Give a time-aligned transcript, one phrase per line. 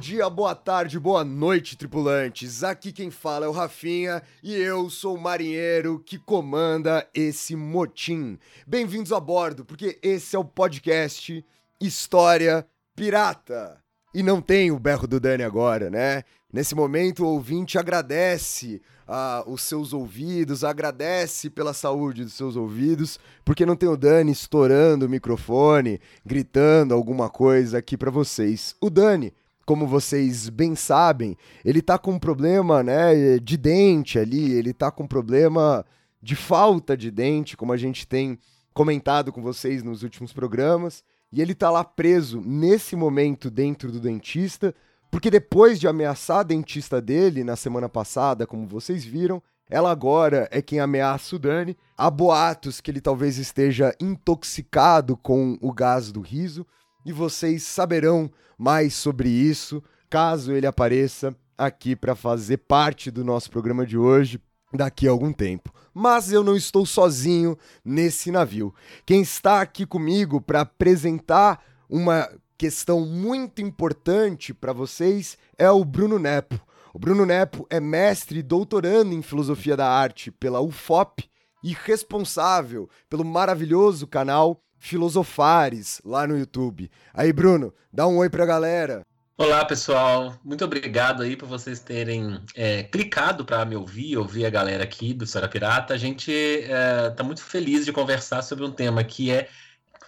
[0.00, 2.64] Dia, boa tarde, boa noite, tripulantes.
[2.64, 8.38] Aqui quem fala é o Rafinha e eu sou o marinheiro que comanda esse motim.
[8.66, 11.44] Bem-vindos a bordo, porque esse é o podcast
[11.78, 13.78] História Pirata.
[14.14, 16.24] E não tem o berro do Dani agora, né?
[16.50, 23.20] Nesse momento, o ouvinte agradece ah, os seus ouvidos, agradece pela saúde dos seus ouvidos,
[23.44, 28.74] porque não tem o Dani estourando o microfone, gritando alguma coisa aqui para vocês.
[28.80, 29.34] O Dani,
[29.70, 34.90] como vocês bem sabem, ele tá com um problema, né, de dente ali, ele tá
[34.90, 35.86] com um problema
[36.20, 38.36] de falta de dente, como a gente tem
[38.74, 44.00] comentado com vocês nos últimos programas, e ele tá lá preso nesse momento dentro do
[44.00, 44.74] dentista,
[45.08, 50.48] porque depois de ameaçar a dentista dele na semana passada, como vocês viram, ela agora
[50.50, 51.76] é quem ameaça o Dani.
[51.96, 56.66] Há boatos que ele talvez esteja intoxicado com o gás do riso,
[57.04, 63.50] e vocês saberão mais sobre isso caso ele apareça aqui para fazer parte do nosso
[63.50, 64.40] programa de hoje
[64.72, 65.72] daqui a algum tempo.
[65.94, 68.74] Mas eu não estou sozinho nesse navio.
[69.06, 72.28] Quem está aqui comigo para apresentar uma
[72.58, 76.60] questão muito importante para vocês é o Bruno Nepo.
[76.92, 81.28] O Bruno Nepo é mestre e doutorando em filosofia da arte pela UFOP
[81.62, 86.90] e responsável pelo maravilhoso canal Filosofares lá no YouTube.
[87.12, 89.02] Aí, Bruno, dá um oi pra galera.
[89.36, 90.34] Olá, pessoal.
[90.42, 95.12] Muito obrigado aí por vocês terem é, clicado para me ouvir, ouvir a galera aqui
[95.12, 95.92] do História Pirata.
[95.92, 99.48] A gente está muito feliz de conversar sobre um tema que é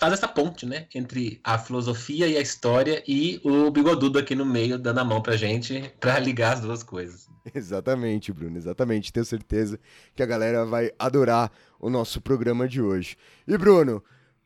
[0.00, 4.44] faz essa ponte, né, entre a filosofia e a história e o bigodudo aqui no
[4.44, 7.28] meio dando a mão pra gente para ligar as duas coisas.
[7.54, 9.12] Exatamente, Bruno, exatamente.
[9.12, 9.78] Tenho certeza
[10.16, 13.16] que a galera vai adorar o nosso programa de hoje.
[13.46, 14.02] E Bruno,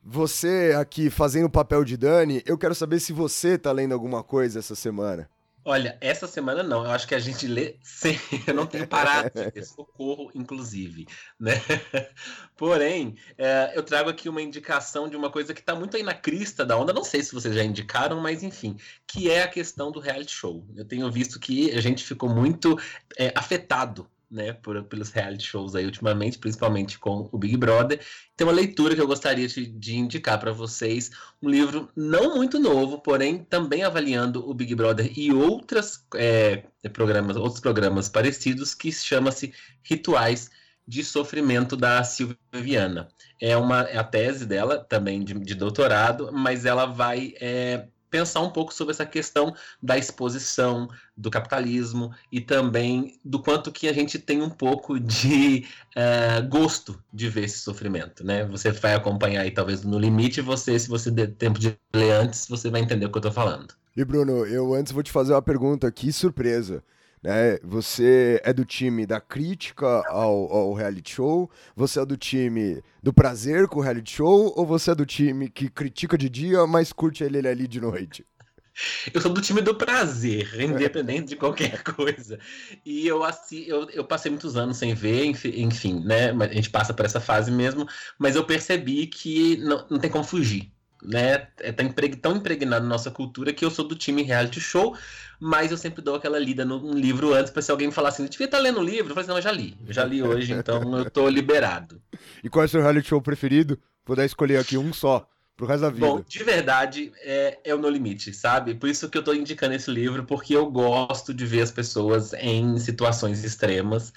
[0.09, 4.23] você aqui fazendo o papel de Dani, eu quero saber se você tá lendo alguma
[4.23, 5.29] coisa essa semana.
[5.65, 8.17] Olha, essa semana não, eu acho que a gente lê sem,
[8.47, 11.09] eu não tenho parado de ler, socorro, inclusive,
[11.41, 11.55] né?
[12.57, 16.15] Porém, é, eu trago aqui uma indicação de uma coisa que está muito aí na
[16.15, 18.77] crista da onda, não sei se vocês já indicaram, mas enfim,
[19.09, 20.65] que é a questão do reality show.
[20.77, 22.79] Eu tenho visto que a gente ficou muito
[23.19, 28.01] é, afetado né, por, pelos reality shows aí ultimamente, principalmente com o Big Brother.
[28.37, 31.11] Tem uma leitura que eu gostaria de, de indicar para vocês,
[31.43, 37.37] um livro não muito novo, porém também avaliando o Big Brother e outras é, programas,
[37.37, 40.51] outros programas parecidos, que chama-se Rituais
[40.87, 43.09] de Sofrimento da Silvia Viana.
[43.41, 48.41] É uma é a tese dela também de, de doutorado, mas ela vai é, pensar
[48.41, 53.93] um pouco sobre essa questão da exposição do capitalismo e também do quanto que a
[53.93, 58.45] gente tem um pouco de uh, gosto de ver esse sofrimento, né?
[58.47, 62.47] Você vai acompanhar aí talvez no limite, você, se você der tempo de ler antes,
[62.49, 63.75] você vai entender o que eu estou falando.
[63.97, 66.85] E Bruno, eu antes vou te fazer uma pergunta aqui, surpresa.
[67.27, 67.59] Né?
[67.65, 71.51] Você é do time da crítica ao, ao, reality show?
[71.75, 74.55] Você é do time do prazer com o reality show?
[74.57, 78.25] Ou você é do time que critica de dia, mas curte ele ali de noite?
[79.13, 82.39] Eu sou do time do prazer, independente de qualquer coisa.
[82.85, 86.31] E eu, assim, eu, eu passei muitos anos sem ver, enfim, né?
[86.31, 87.89] A gente passa por essa fase mesmo,
[88.19, 90.71] mas eu percebi que não, não tem como fugir
[91.03, 91.49] né?
[91.59, 94.97] É tão impregnado na nossa cultura que eu sou do time reality show,
[95.39, 98.27] mas eu sempre dou aquela lida no livro antes para se alguém me falar assim,
[98.27, 100.05] devia estar tá lendo o livro, eu falei assim, não, eu já li, eu já
[100.05, 102.01] li hoje, então eu tô liberado.
[102.43, 103.79] E qual é o seu reality show preferido?
[104.05, 105.29] Puder escolher aqui um só.
[105.57, 106.07] Pro resto da vida.
[106.07, 108.75] Bom, de verdade, é, é o No Limite, sabe?
[108.75, 112.35] Por isso que eu tô indicando esse livro, porque eu gosto de ver as pessoas
[112.35, 114.13] em situações extremas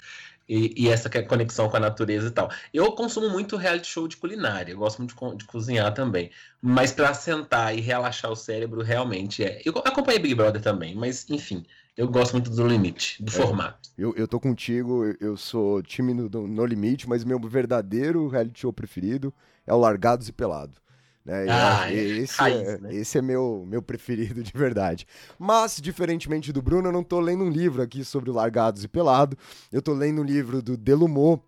[0.50, 2.50] e, e, essa conexão com a natureza e tal.
[2.74, 6.28] Eu consumo muito reality show de culinária, eu gosto muito de, co de cozinhar também.
[6.60, 9.62] Mas para sentar e relaxar o cérebro, realmente é.
[9.64, 11.64] Eu acompanhei Big Brother também, mas enfim,
[11.96, 13.90] eu gosto muito do limite, do é, formato.
[13.96, 18.72] Eu, eu tô contigo, eu sou time no, no limite, mas meu verdadeiro reality show
[18.72, 19.32] preferido
[19.64, 20.80] é o Largados e Pelado.
[21.24, 21.46] Né?
[21.48, 22.94] Ah, esse, raiz, é, né?
[22.94, 25.06] esse é meu, meu preferido de verdade.
[25.38, 29.36] Mas, diferentemente do Bruno, eu não tô lendo um livro aqui sobre Largados e Pelado.
[29.70, 31.42] Eu tô lendo um livro do Delumot,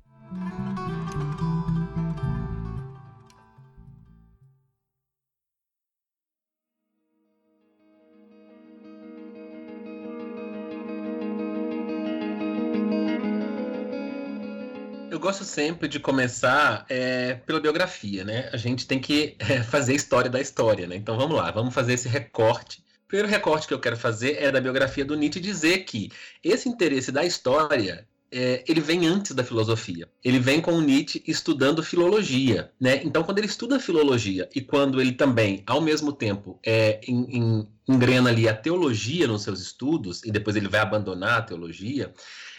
[15.26, 18.48] Gosto sempre de começar é, pela biografia, né?
[18.54, 20.96] A gente tem que é, fazer história da história, né?
[20.96, 22.86] Então vamos lá, vamos fazer esse recorte.
[23.06, 26.12] O primeiro recorte que eu quero fazer é da biografia do Nietzsche dizer que
[26.44, 30.10] esse interesse da história é, ele vem antes da filosofia.
[30.22, 33.02] Ele vem com Nietzsche estudando filologia, né?
[33.02, 37.68] Então, quando ele estuda filologia e quando ele também, ao mesmo tempo, é, em, em,
[37.88, 42.14] engrena ali a teologia nos seus estudos e depois ele vai abandonar a teologia,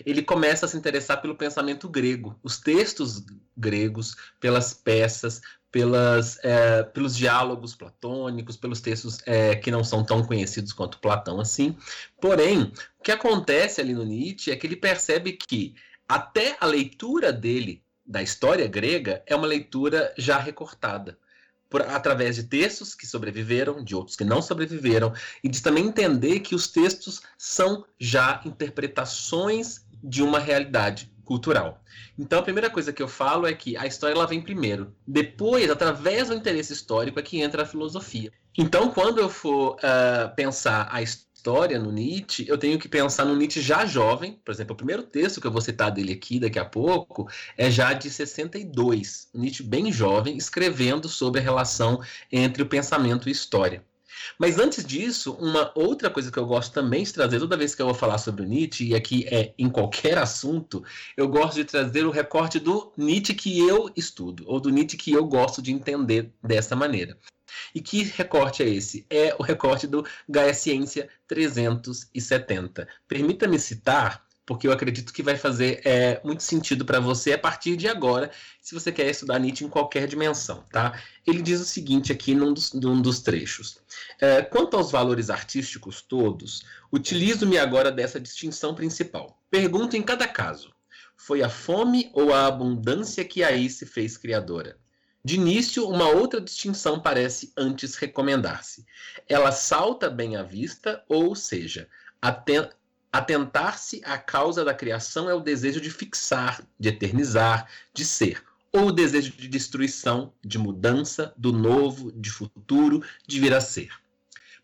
[0.05, 3.23] ele começa a se interessar pelo pensamento grego, os textos
[3.55, 5.43] gregos, pelas peças,
[5.77, 11.39] pelas, é, pelos diálogos platônicos, pelos textos é, que não são tão conhecidos quanto Platão
[11.39, 11.77] assim.
[12.19, 15.75] Porém, o que acontece ali no Nietzsche é que ele percebe que
[16.09, 21.19] até a leitura dele da história grega é uma leitura já recortada.
[21.69, 25.13] Por, através de textos que sobreviveram, de outros que não sobreviveram,
[25.45, 31.83] e de também entender que os textos são já interpretações de uma realidade cultural.
[32.19, 34.95] Então, a primeira coisa que eu falo é que a história ela vem primeiro.
[35.07, 38.33] Depois, através do interesse histórico, é que entra a filosofia.
[38.57, 43.37] Então, quando eu for uh, pensar a história no Nietzsche, eu tenho que pensar no
[43.37, 44.41] Nietzsche já jovem.
[44.45, 47.29] Por exemplo, o primeiro texto que eu vou citar dele aqui daqui a pouco
[47.59, 49.29] é já de 62.
[49.35, 52.01] Nietzsche bem jovem, escrevendo sobre a relação
[52.33, 53.85] entre o pensamento e história.
[54.39, 57.83] Mas antes disso, uma outra coisa que eu gosto também de trazer toda vez que
[57.83, 60.85] eu vou falar sobre o Nietzsche, e aqui é em qualquer assunto,
[61.17, 65.13] eu gosto de trazer o recorte do Nietzsche que eu estudo, ou do Nietzsche que
[65.13, 67.17] eu gosto de entender dessa maneira.
[67.75, 69.07] E que recorte é esse?
[69.09, 72.89] É o recorte do Gaia Ciência 370.
[73.09, 77.77] Permita-me citar porque eu acredito que vai fazer é, muito sentido para você a partir
[77.77, 78.31] de agora,
[78.63, 80.99] se você quer estudar Nietzsche em qualquer dimensão, tá?
[81.27, 83.79] Ele diz o seguinte aqui num dos, num dos trechos.
[84.21, 86.63] É, quanto aos valores artísticos todos,
[86.93, 89.37] utilizo-me agora dessa distinção principal.
[89.51, 90.73] Pergunto em cada caso,
[91.17, 94.79] foi a fome ou a abundância que aí se fez criadora?
[95.25, 98.87] De início, uma outra distinção parece antes recomendar-se.
[99.29, 101.89] Ela salta bem à vista, ou seja,
[103.13, 108.89] atentar-se à causa da criação é o desejo de fixar, de eternizar, de ser, ou
[108.89, 113.91] o desejo de destruição, de mudança, do novo, de futuro, de vir a ser.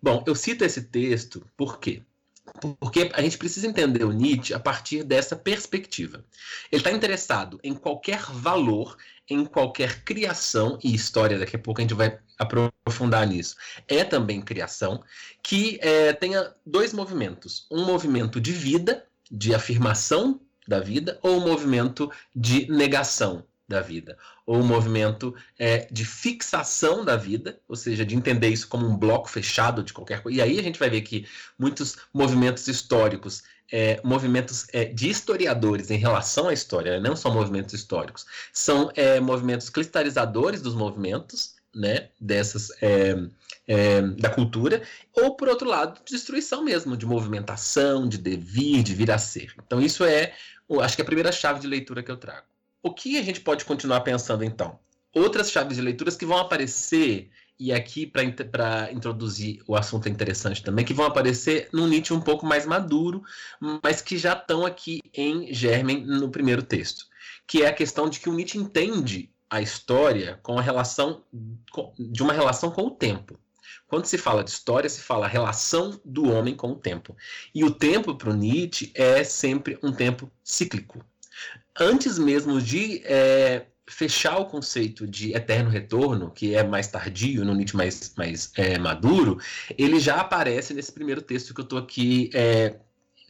[0.03, 2.03] Bom, eu cito esse texto por quê?
[2.81, 6.25] Porque a gente precisa entender o Nietzsche a partir dessa perspectiva.
[6.71, 8.97] Ele está interessado em qualquer valor,
[9.29, 13.57] em qualquer criação e história, daqui a pouco a gente vai aprofundar nisso.
[13.87, 15.03] É também criação,
[15.43, 21.49] que é, tenha dois movimentos: um movimento de vida, de afirmação da vida, ou um
[21.49, 28.05] movimento de negação da vida, ou um movimento é, de fixação da vida, ou seja,
[28.05, 30.39] de entender isso como um bloco fechado de qualquer coisa.
[30.39, 31.27] E aí a gente vai ver que
[31.59, 37.33] muitos movimentos históricos, é, movimentos é, de historiadores em relação à história, né, não são
[37.33, 43.17] movimentos históricos, são é, movimentos cristalizadores dos movimentos, né, dessas é,
[43.67, 44.83] é, da cultura,
[45.15, 49.55] ou por outro lado, destruição mesmo, de movimentação, de devir, de vir a ser.
[49.65, 50.35] Então isso é,
[50.81, 52.47] acho que é a primeira chave de leitura que eu trago.
[52.83, 54.79] O que a gente pode continuar pensando então?
[55.15, 57.31] Outras chaves de leituras que vão aparecer,
[57.63, 62.45] e aqui para introduzir o assunto interessante também, que vão aparecer num Nietzsche um pouco
[62.45, 63.23] mais maduro,
[63.85, 67.07] mas que já estão aqui em germen no primeiro texto,
[67.47, 71.23] que é a questão de que o Nietzsche entende a história com a relação
[71.97, 73.39] de uma relação com o tempo.
[73.87, 77.17] Quando se fala de história, se fala a relação do homem com o tempo.
[77.55, 81.05] E o tempo para o Nietzsche é sempre um tempo cíclico
[81.79, 87.55] antes mesmo de é, fechar o conceito de eterno retorno, que é mais tardio, no
[87.55, 89.39] Nietzsche mais, mais é, maduro,
[89.77, 92.77] ele já aparece nesse primeiro texto que eu estou aqui é,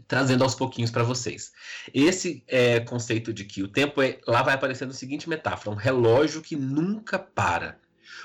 [0.06, 1.52] trazendo aos pouquinhos para vocês.
[1.92, 4.18] Esse é, conceito de que o tempo é.
[4.26, 7.80] Lá vai aparecendo a seguinte metáfora: um relógio que nunca para.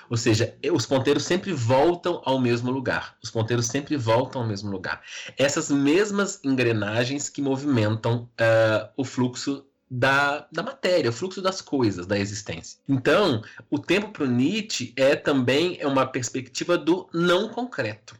[0.09, 3.17] Ou seja, os ponteiros sempre voltam ao mesmo lugar.
[3.23, 5.01] Os ponteiros sempre voltam ao mesmo lugar.
[5.37, 12.05] Essas mesmas engrenagens que movimentam uh, o fluxo da, da matéria, o fluxo das coisas,
[12.05, 12.79] da existência.
[12.87, 18.15] Então, o tempo para o Nietzsche é também é uma perspectiva do não concreto.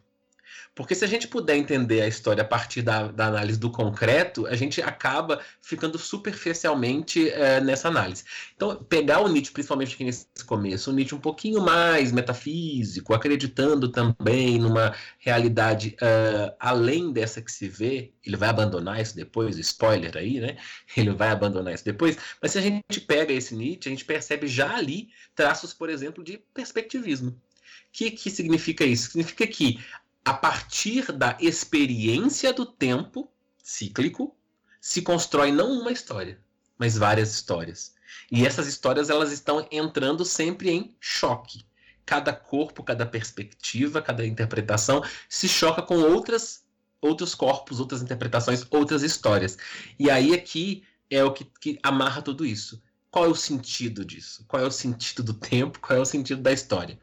[0.78, 4.46] Porque se a gente puder entender a história a partir da, da análise do concreto,
[4.46, 8.22] a gente acaba ficando superficialmente é, nessa análise.
[8.54, 13.88] Então, pegar o Nietzsche, principalmente aqui nesse começo, o Nietzsche um pouquinho mais metafísico, acreditando
[13.88, 20.16] também numa realidade uh, além dessa que se vê, ele vai abandonar isso depois, spoiler
[20.16, 20.58] aí, né?
[20.96, 22.16] Ele vai abandonar isso depois.
[22.40, 26.22] Mas se a gente pega esse Nietzsche, a gente percebe já ali traços, por exemplo,
[26.22, 27.30] de perspectivismo.
[27.30, 29.10] O que, que significa isso?
[29.10, 29.80] Significa que
[30.24, 33.30] a partir da experiência do tempo
[33.62, 34.36] cíclico,
[34.80, 36.40] se constrói não uma história,
[36.78, 37.94] mas várias histórias.
[38.30, 41.64] E essas histórias elas estão entrando sempre em choque.
[42.04, 46.66] Cada corpo, cada perspectiva, cada interpretação se choca com outras
[47.00, 49.56] outros corpos, outras interpretações, outras histórias.
[49.98, 52.82] E aí aqui é o que, que amarra tudo isso.
[53.10, 54.44] Qual é o sentido disso?
[54.46, 55.78] Qual é o sentido do tempo?
[55.80, 56.98] Qual é o sentido da história?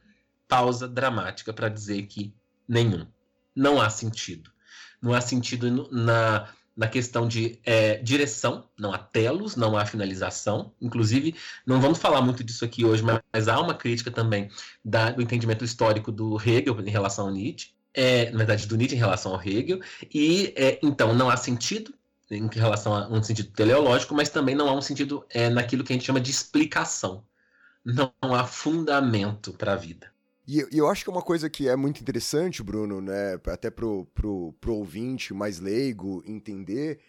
[0.48, 2.34] Pausa dramática para dizer que
[2.68, 3.06] nenhum
[3.56, 4.52] não há sentido.
[5.02, 10.74] Não há sentido na, na questão de é, direção, não há telos, não há finalização.
[10.82, 14.50] Inclusive, não vamos falar muito disso aqui hoje, mas, mas há uma crítica também
[14.84, 18.96] da, do entendimento histórico do Hegel em relação ao Nietzsche, é, na verdade, do Nietzsche
[18.96, 19.80] em relação ao Hegel,
[20.14, 21.94] e é, então não há sentido
[22.30, 25.94] em relação a um sentido teleológico, mas também não há um sentido é, naquilo que
[25.94, 27.24] a gente chama de explicação.
[27.86, 30.15] Não há fundamento para a vida.
[30.48, 34.06] E eu, acho que é uma coisa que é muito interessante, Bruno, né, até pro,
[34.14, 37.00] pro, pro ouvinte mais leigo entender,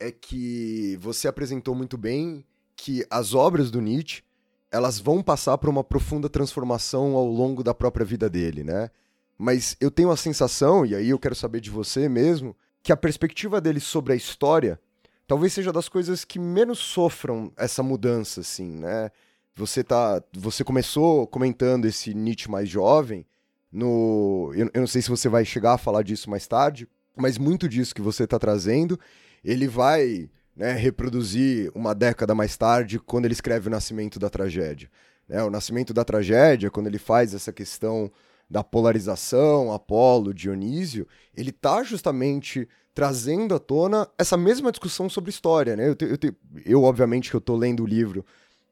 [0.00, 2.42] é que você apresentou muito bem
[2.74, 4.22] que as obras do Nietzsche,
[4.70, 8.90] elas vão passar por uma profunda transformação ao longo da própria vida dele, né?
[9.38, 12.96] Mas eu tenho a sensação, e aí eu quero saber de você mesmo, que a
[12.96, 14.80] perspectiva dele sobre a história
[15.26, 19.10] talvez seja das coisas que menos sofram essa mudança, assim, né?
[19.56, 23.26] Você tá, você começou comentando esse Nietzsche mais jovem
[23.72, 27.36] no, eu, eu não sei se você vai chegar a falar disso mais tarde, mas
[27.36, 28.98] muito disso que você está trazendo,
[29.44, 34.90] ele vai né, reproduzir uma década mais tarde quando ele escreve o Nascimento da Tragédia.
[35.28, 35.42] Né?
[35.42, 38.10] O Nascimento da Tragédia, quando ele faz essa questão
[38.48, 45.76] da polarização, Apolo, Dionísio, ele está justamente trazendo à tona essa mesma discussão sobre história.
[45.76, 45.88] Né?
[45.88, 46.34] Eu, te, eu, te,
[46.64, 48.24] eu obviamente, que eu estou lendo o livro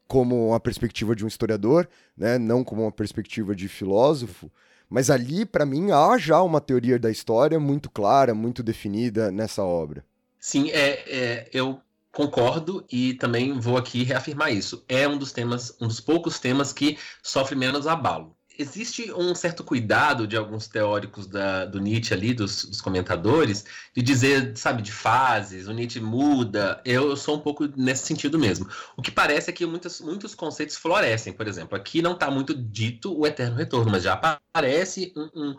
[0.07, 4.51] como uma perspectiva de um historiador, né, não como uma perspectiva de filósofo,
[4.89, 9.63] mas ali, para mim, há já uma teoria da história muito clara, muito definida nessa
[9.65, 10.05] obra.
[10.39, 11.81] Sim, é, é eu
[12.13, 14.85] concordo e também vou aqui reafirmar isso.
[14.89, 18.34] É um dos temas, um dos poucos temas que sofre menos abalo.
[18.57, 24.01] Existe um certo cuidado de alguns teóricos da, do Nietzsche ali, dos, dos, comentadores, de
[24.01, 26.81] dizer, sabe, de fases, o Nietzsche muda.
[26.85, 28.69] Eu, sou um pouco nesse sentido mesmo.
[28.97, 31.77] O que parece é que muitos, muitos conceitos florescem, por exemplo.
[31.77, 35.57] Aqui não está muito dito o eterno retorno, mas já aparece um, um,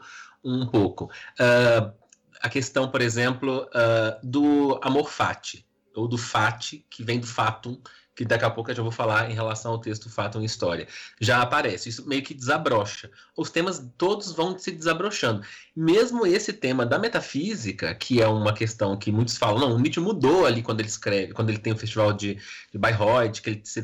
[0.62, 1.12] um pouco.
[1.40, 1.94] Uh,
[2.42, 7.80] a questão, por exemplo, uh, do amor fati ou do fati, que vem do fatum,
[8.16, 10.88] que daqui a pouco eu já vou falar em relação ao texto Fatum e História.
[11.20, 13.12] Já aparece, isso meio que desabrocha.
[13.36, 15.46] Os temas todos vão se desabrochando.
[15.76, 20.00] Mesmo esse tema da metafísica, que é uma questão que muitos falam, não, o Nietzsche
[20.00, 22.36] mudou ali quando ele escreve, quando ele tem o festival de,
[22.72, 23.82] de Bayreuth, que ele se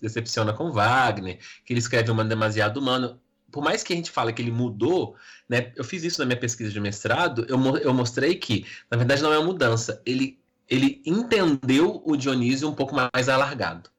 [0.00, 3.20] decepciona com Wagner, que ele escreve um demasiado humano
[3.52, 5.14] por mais que a gente fale que ele mudou,
[5.46, 9.22] né, eu fiz isso na minha pesquisa de mestrado, eu, eu mostrei que, na verdade,
[9.22, 10.00] não é uma mudança.
[10.06, 10.41] Ele
[10.72, 13.90] ele entendeu o Dionísio um pouco mais alargado.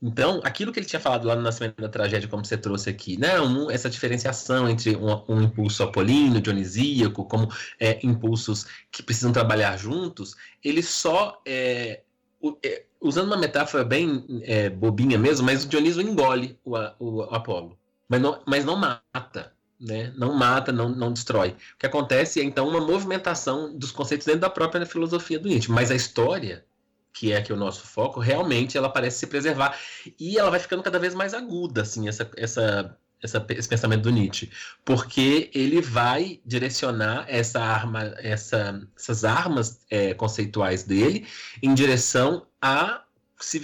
[0.00, 3.18] Então, aquilo que ele tinha falado lá no Nascimento da Tragédia, como você trouxe aqui,
[3.18, 7.48] né, um, essa diferenciação entre um, um, impulso apolíneo, dionisíaco, como
[7.80, 12.02] é, impulsos que precisam trabalhar juntos, ele só, é,
[12.40, 17.16] o, é, usando uma metáfora bem é, bobinha mesmo, mas o Dionísio engole o, o,
[17.16, 17.76] o Apolo,
[18.08, 20.12] mas não, mas não mata né?
[20.16, 21.50] não mata, não, não destrói.
[21.50, 25.70] O que acontece é então uma movimentação dos conceitos dentro da própria filosofia do Nietzsche.
[25.70, 26.64] Mas a história,
[27.12, 29.78] que é aqui o nosso foco, realmente ela parece se preservar
[30.18, 34.10] e ela vai ficando cada vez mais aguda, assim, essa, essa, essa esse pensamento do
[34.10, 34.50] Nietzsche,
[34.84, 41.26] porque ele vai direcionar essa arma, essa, essas armas é, conceituais dele
[41.62, 43.02] em direção à,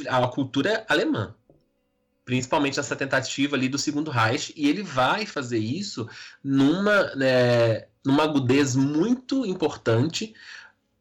[0.09, 1.35] à cultura alemã
[2.25, 6.09] principalmente essa tentativa ali do segundo Reich, e ele vai fazer isso
[6.43, 10.35] numa, né, numa agudez muito importante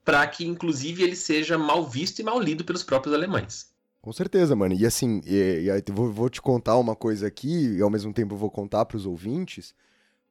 [0.03, 3.71] para que, inclusive, ele seja mal visto e mal lido pelos próprios alemães.
[4.01, 4.75] Com certeza, mano.
[4.75, 8.35] E assim, e, e vou, vou, te contar uma coisa aqui, e ao mesmo tempo
[8.35, 9.73] vou contar para os ouvintes.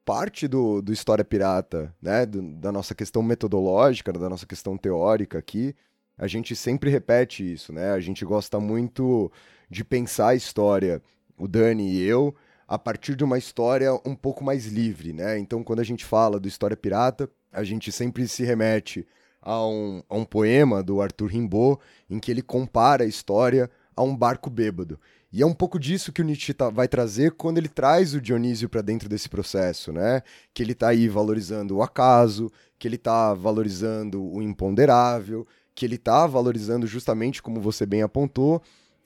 [0.05, 5.39] Parte do, do História Pirata, né, do, da nossa questão metodológica, da nossa questão teórica
[5.39, 5.75] aqui,
[6.15, 7.91] a gente sempre repete isso, né?
[7.91, 9.31] A gente gosta muito
[9.73, 11.01] de pensar a história,
[11.37, 12.33] o Dani e eu,
[12.67, 15.37] a partir de uma história um pouco mais livre, né?
[15.37, 19.05] Então, quando a gente fala do História Pirata, a gente sempre se remete
[19.41, 24.03] a um, a um poema do Arthur Rimbaud, em que ele compara a história a
[24.03, 24.99] um barco bêbado.
[25.31, 28.21] E é um pouco disso que o Nietzsche tá, vai trazer quando ele traz o
[28.21, 30.21] Dionísio para dentro desse processo, né?
[30.53, 35.95] Que ele está aí valorizando o acaso, que ele está valorizando o imponderável, que ele
[35.95, 38.61] está valorizando justamente, como você bem apontou,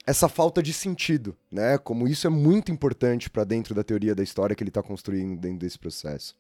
[0.08, 1.78] essa falta de sentido, né?
[1.78, 5.38] Como isso é muito importante para dentro da teoria da história que ele está construindo
[5.38, 6.34] dentro desse processo.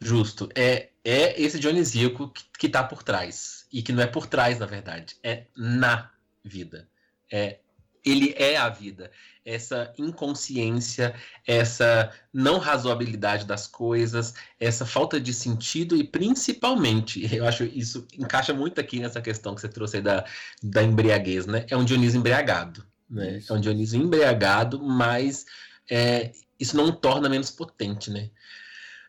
[0.00, 0.48] Justo.
[0.54, 3.66] É, é esse dionisíaco que está por trás.
[3.70, 5.16] E que não é por trás, na verdade.
[5.22, 6.10] É na
[6.42, 6.88] vida.
[7.30, 7.58] É
[8.06, 9.10] ele é a vida.
[9.44, 11.14] Essa inconsciência,
[11.46, 18.54] essa não razoabilidade das coisas, essa falta de sentido e principalmente, eu acho isso encaixa
[18.54, 20.24] muito aqui nessa questão que você trouxe aí da,
[20.62, 21.66] da embriaguez, né?
[21.68, 23.42] É um Dionísio embriagado, né?
[23.48, 25.44] É um Dionísio embriagado, mas
[25.90, 28.30] é, isso não o torna menos potente, né?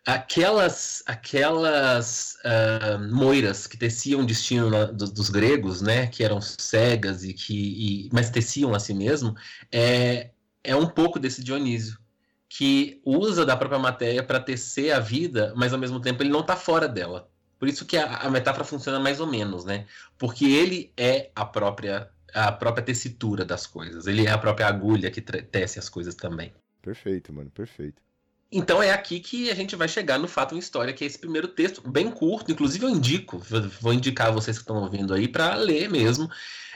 [0.07, 6.39] Aquelas aquelas uh, moiras que teciam o destino na, dos, dos, gregos, né, que eram
[6.39, 9.35] cegas e que e, mas teciam a si mesmo,
[9.69, 10.29] é,
[10.63, 11.99] é um pouco desse Dionísio
[12.47, 16.39] que usa da própria matéria para tecer a vida, mas ao mesmo tempo ele não
[16.39, 17.29] está fora dela.
[17.59, 19.85] Por isso que a, a, metáfora funciona mais ou menos, né?
[20.17, 24.07] Porque ele é a própria a própria tessitura das coisas.
[24.07, 26.53] Ele é a própria agulha que tece as coisas também.
[26.81, 28.06] Perfeito, mano, perfeito.
[28.51, 31.19] Então é aqui que a gente vai chegar no Fato em História, que é esse
[31.19, 33.41] primeiro texto, bem curto, inclusive eu indico,
[33.81, 36.29] vou indicar vocês que estão ouvindo aí para ler mesmo.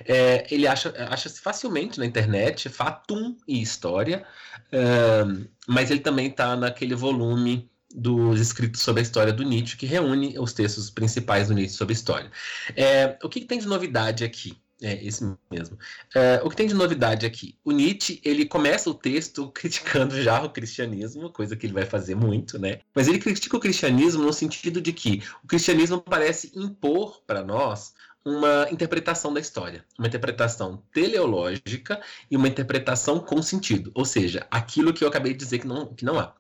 [0.06, 4.26] É, ele acha-se acha facilmente na internet, Fatum e História,
[4.72, 5.24] é,
[5.66, 10.38] mas ele também está naquele volume dos escritos sobre a história do Nietzsche, que reúne
[10.40, 12.32] os textos principais do Nietzsche sobre história.
[12.76, 14.62] É, o que, que tem de novidade aqui?
[14.82, 15.78] É, esse mesmo.
[16.16, 17.56] É, o que tem de novidade aqui?
[17.64, 22.16] O Nietzsche, ele começa o texto criticando já o cristianismo, coisa que ele vai fazer
[22.16, 22.80] muito, né?
[22.94, 27.94] Mas ele critica o cristianismo no sentido de que o cristianismo parece impor para nós
[28.24, 34.94] uma interpretação da história, uma interpretação teleológica e uma interpretação com sentido, ou seja, aquilo
[34.94, 36.34] que eu acabei de dizer que não, que não há.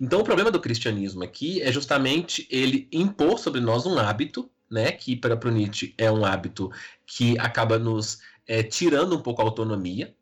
[0.00, 4.92] Então, o problema do cristianismo aqui é justamente ele impor sobre nós um hábito né,
[4.92, 6.70] que para o Nietzsche é um hábito
[7.06, 10.14] que acaba nos é, tirando um pouco a autonomia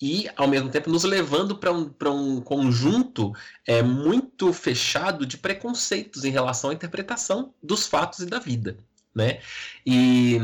[0.00, 3.32] e, ao mesmo tempo, nos levando para um, um conjunto
[3.66, 8.76] é, muito fechado de preconceitos em relação à interpretação dos fatos e da vida.
[9.14, 9.40] Né?
[9.86, 10.40] E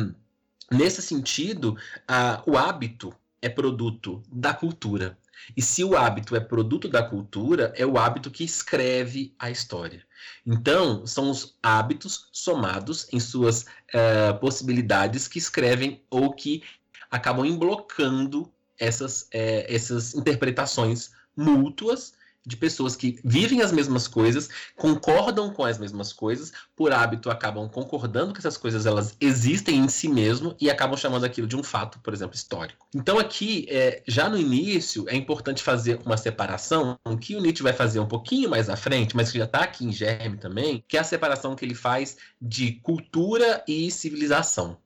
[0.70, 5.18] Nesse sentido, a, o hábito é produto da cultura.
[5.56, 10.06] E se o hábito é produto da cultura, é o hábito que escreve a história.
[10.46, 16.62] Então, são os hábitos somados em suas uh, possibilidades que escrevem ou que
[17.10, 22.14] acabam emblocando essas, uh, essas interpretações mútuas
[22.46, 27.68] de pessoas que vivem as mesmas coisas, concordam com as mesmas coisas, por hábito acabam
[27.68, 31.62] concordando que essas coisas elas existem em si mesmo e acabam chamando aquilo de um
[31.62, 32.86] fato, por exemplo, histórico.
[32.94, 37.72] Então aqui, é, já no início, é importante fazer uma separação, que o Nietzsche vai
[37.72, 40.96] fazer um pouquinho mais à frente, mas que já está aqui em germe também, que
[40.96, 44.78] é a separação que ele faz de cultura e civilização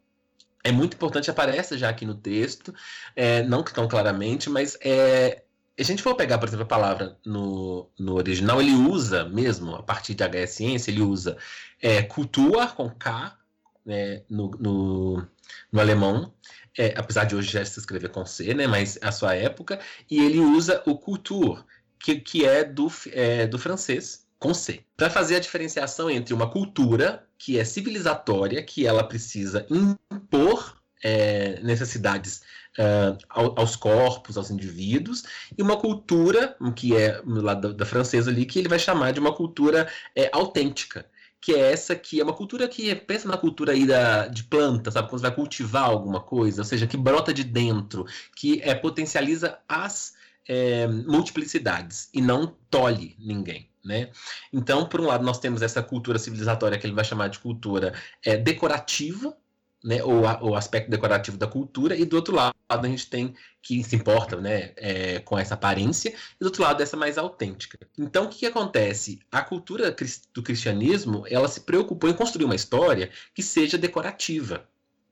[0.65, 2.75] é muito importante, aparece já aqui no texto,
[3.15, 5.44] é, não tão claramente, mas é,
[5.79, 9.83] a gente for pegar, por exemplo, a palavra no, no original, ele usa mesmo, a
[9.83, 11.37] partir de HS Ciência, ele usa
[11.83, 13.37] é, com K
[13.85, 15.27] né, no, no,
[15.73, 16.33] no alemão,
[16.79, 20.21] é, apesar de hoje já se escrever com C, né, mas a sua época, e
[20.25, 21.65] ele usa o Kultur,
[21.99, 26.51] que, que é, do, é do francês, com C, para fazer a diferenciação entre uma
[26.51, 32.43] cultura que é civilizatória, que ela precisa impor é, necessidades
[32.79, 35.23] uh, aos corpos, aos indivíduos,
[35.57, 39.21] e uma cultura, que é lá da, da francesa ali, que ele vai chamar de
[39.21, 39.87] uma cultura
[40.17, 41.07] é, autêntica
[41.41, 44.91] que é essa que é uma cultura que pensa na cultura aí da, de planta,
[44.91, 45.11] sabe?
[45.11, 49.59] Quando você vai cultivar alguma coisa, ou seja, que brota de dentro, que é, potencializa
[49.69, 50.15] as
[50.49, 53.69] é, multiplicidades e não tolhe ninguém.
[53.85, 54.11] Né?
[54.51, 57.93] Então, por um lado, nós temos essa cultura civilizatória que ele vai chamar de cultura
[58.25, 59.37] é, decorativa,
[59.85, 63.85] né, o, o aspecto decorativo da cultura, e do outro lado a gente tem que
[63.85, 67.79] se importa né, é, com essa aparência, e do outro lado essa mais autêntica.
[67.99, 69.21] Então o que, que acontece?
[69.31, 69.95] A cultura
[70.33, 74.67] do cristianismo ela se preocupou em construir uma história que seja decorativa.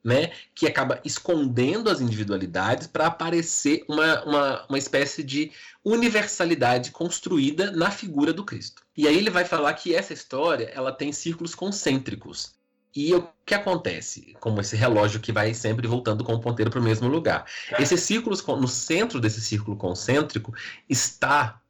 [0.04, 5.52] Né, que acaba escondendo as individualidades para aparecer uma, uma, uma espécie de
[5.84, 8.82] universalidade construída na figura do Cristo.
[8.96, 12.52] E aí ele vai falar que essa história ela tem círculos concêntricos.
[12.94, 14.36] E o que acontece?
[14.38, 17.46] Como esse relógio que vai sempre voltando com o ponteiro para o mesmo lugar.
[17.78, 20.54] Esses círculos, no centro desse círculo concêntrico,
[20.88, 21.60] está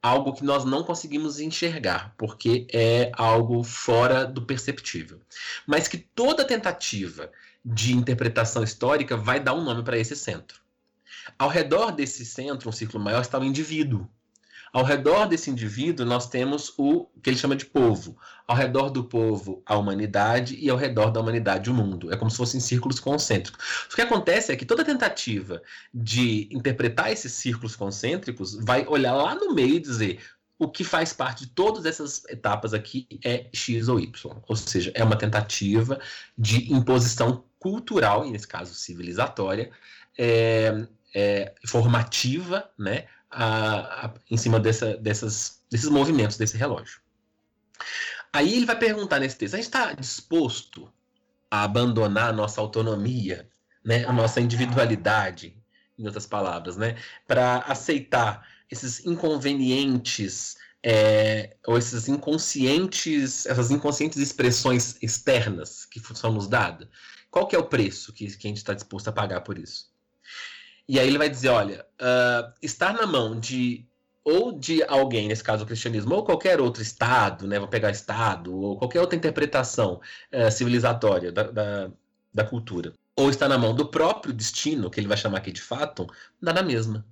[0.00, 5.20] algo que nós não conseguimos enxergar, porque é algo fora do perceptível.
[5.66, 7.30] Mas que toda tentativa
[7.64, 10.60] de interpretação histórica vai dar um nome para esse centro.
[11.38, 14.08] Ao redor desse centro, um círculo maior, está o indivíduo,
[14.72, 18.16] ao redor desse indivíduo, nós temos o que ele chama de povo.
[18.48, 22.12] Ao redor do povo, a humanidade, e ao redor da humanidade, o mundo.
[22.12, 23.86] É como se fossem círculos concêntricos.
[23.92, 29.34] O que acontece é que toda tentativa de interpretar esses círculos concêntricos vai olhar lá
[29.34, 30.20] no meio e dizer
[30.58, 34.36] o que faz parte de todas essas etapas aqui é X ou Y.
[34.48, 36.00] Ou seja, é uma tentativa
[36.38, 39.70] de imposição cultural, nesse caso civilizatória,
[40.16, 47.00] é, é, formativa, né, a, a, em cima dessa, dessas, desses movimentos desse relógio.
[48.32, 50.92] Aí ele vai perguntar nesse texto: a gente está disposto
[51.50, 53.48] a abandonar a nossa autonomia,
[53.84, 55.56] né, a nossa individualidade,
[55.98, 64.96] em outras palavras, né, para aceitar esses inconvenientes é, ou esses inconscientes, essas inconscientes expressões
[65.02, 66.88] externas que são nos dadas?
[67.30, 69.91] Qual que é o preço que, que a gente está disposto a pagar por isso?
[70.88, 73.86] E aí ele vai dizer, olha, uh, estar na mão de
[74.24, 78.56] ou de alguém, nesse caso o cristianismo, ou qualquer outro estado, né, vou pegar estado,
[78.56, 80.00] ou qualquer outra interpretação
[80.32, 81.90] uh, civilizatória da, da,
[82.32, 85.60] da, cultura, ou está na mão do próprio destino, que ele vai chamar aqui de
[85.60, 86.06] fato,
[86.40, 87.04] dá na mesma.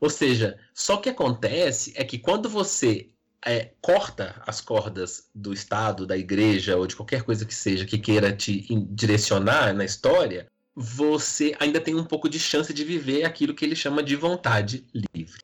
[0.00, 3.10] Ou seja, só que acontece é que quando você
[3.44, 7.98] é, corta as cordas do Estado, da igreja, ou de qualquer coisa que seja que
[7.98, 10.46] queira te direcionar na história,
[10.80, 14.86] você ainda tem um pouco de chance de viver aquilo que ele chama de vontade
[14.94, 15.42] livre.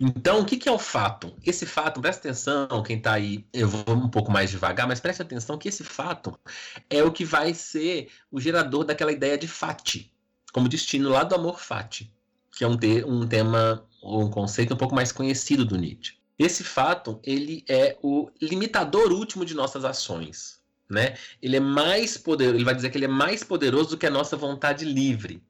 [0.00, 1.34] Então, o que, que é o fato?
[1.44, 5.20] Esse fato, presta atenção, quem está aí, eu vou um pouco mais devagar, mas preste
[5.20, 6.38] atenção que esse fato
[6.88, 10.10] é o que vai ser o gerador daquela ideia de fati,
[10.52, 12.10] como destino lá do amor fati,
[12.52, 16.16] que é um, te um tema, um conceito um pouco mais conhecido do Nietzsche.
[16.38, 20.57] Esse fato, ele é o limitador último de nossas ações
[20.88, 21.16] né?
[21.42, 24.10] Ele é mais poderoso, ele vai dizer que ele é mais poderoso do que a
[24.10, 25.42] nossa vontade livre.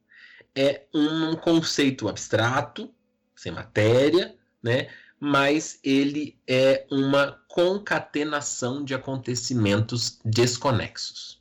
[0.55, 2.93] É um conceito abstrato,
[3.35, 4.89] sem matéria, né?
[5.19, 11.39] Mas ele é uma concatenação de acontecimentos desconexos.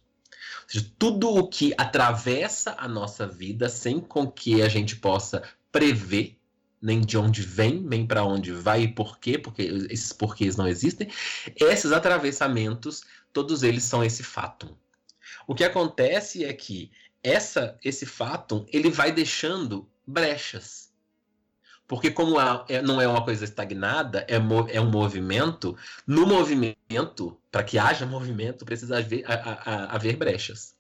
[0.63, 5.43] Ou seja, tudo o que atravessa a nossa vida sem com que a gente possa
[5.73, 6.39] prever
[6.81, 10.69] nem de onde vem, nem para onde vai e por quê, porque esses porquês não
[10.69, 11.09] existem.
[11.57, 14.77] Esses atravessamentos todos eles são esse fato.
[15.47, 16.91] O que acontece é que
[17.23, 20.89] essa, esse fato ele vai deixando brechas.
[21.87, 26.27] Porque como a, é, não é uma coisa estagnada, é, mo, é um movimento, no
[26.27, 30.77] movimento, para que haja movimento, precisa haver, a, a, haver brechas.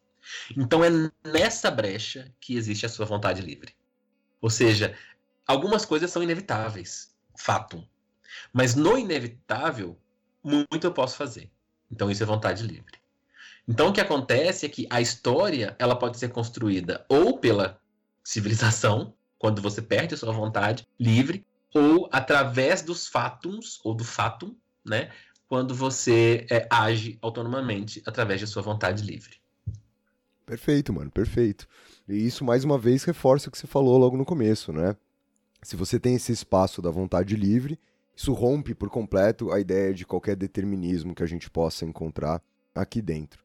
[0.54, 0.90] Então é
[1.24, 3.74] nessa brecha que existe a sua vontade livre.
[4.40, 4.94] Ou seja,
[5.46, 7.82] algumas coisas são inevitáveis, fato.
[8.52, 9.98] Mas no inevitável,
[10.44, 11.50] muito eu posso fazer.
[11.90, 12.98] Então isso é vontade livre.
[13.66, 17.81] Então o que acontece é que a história ela pode ser construída ou pela
[18.24, 24.55] civilização, quando você perde a sua vontade livre, ou através dos fatums, ou do fatum,
[24.85, 25.11] né?
[25.48, 29.37] Quando você é, age autonomamente através de sua vontade livre.
[30.44, 31.66] Perfeito, mano, perfeito.
[32.09, 34.96] E isso, mais uma vez, reforça o que você falou logo no começo, né?
[35.62, 37.79] Se você tem esse espaço da vontade livre,
[38.18, 42.42] isso rompe por completo a ideia de qualquer determinismo que a gente possa encontrar
[42.74, 43.44] aqui dentro.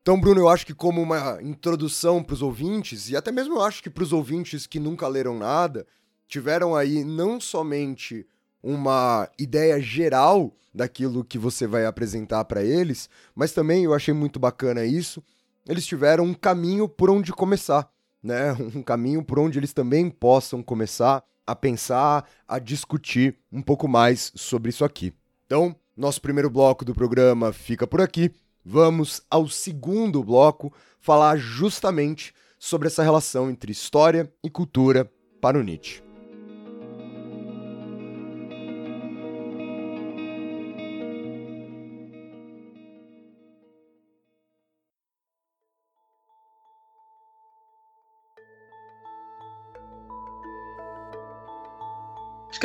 [0.00, 3.62] Então, Bruno, eu acho que como uma introdução para os ouvintes, e até mesmo eu
[3.62, 5.86] acho que para os ouvintes que nunca leram nada,
[6.26, 8.26] tiveram aí não somente
[8.62, 14.40] uma ideia geral daquilo que você vai apresentar para eles, mas também eu achei muito
[14.40, 15.22] bacana isso,
[15.68, 18.56] eles tiveram um caminho por onde começar, né?
[18.74, 24.30] Um caminho por onde eles também possam começar a pensar, a discutir um pouco mais
[24.36, 25.12] sobre isso aqui.
[25.46, 28.30] Então, nosso primeiro bloco do programa fica por aqui.
[28.64, 35.10] Vamos ao segundo bloco falar justamente sobre essa relação entre história e cultura
[35.40, 36.09] para o Nietzsche.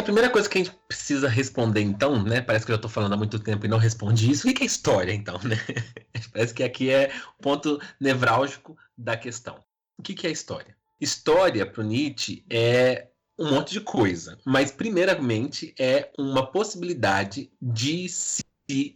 [0.05, 2.39] Primeira coisa que a gente precisa responder, então, né?
[2.39, 4.47] Parece que eu já estou falando há muito tempo e não respondi isso.
[4.47, 5.57] O que é história, então, né?
[6.31, 9.59] Parece que aqui é o ponto nevrálgico da questão.
[9.97, 10.77] O que é história?
[11.01, 18.07] História, para o Nietzsche, é um monte de coisa, mas, primeiramente, é uma possibilidade de
[18.07, 18.45] se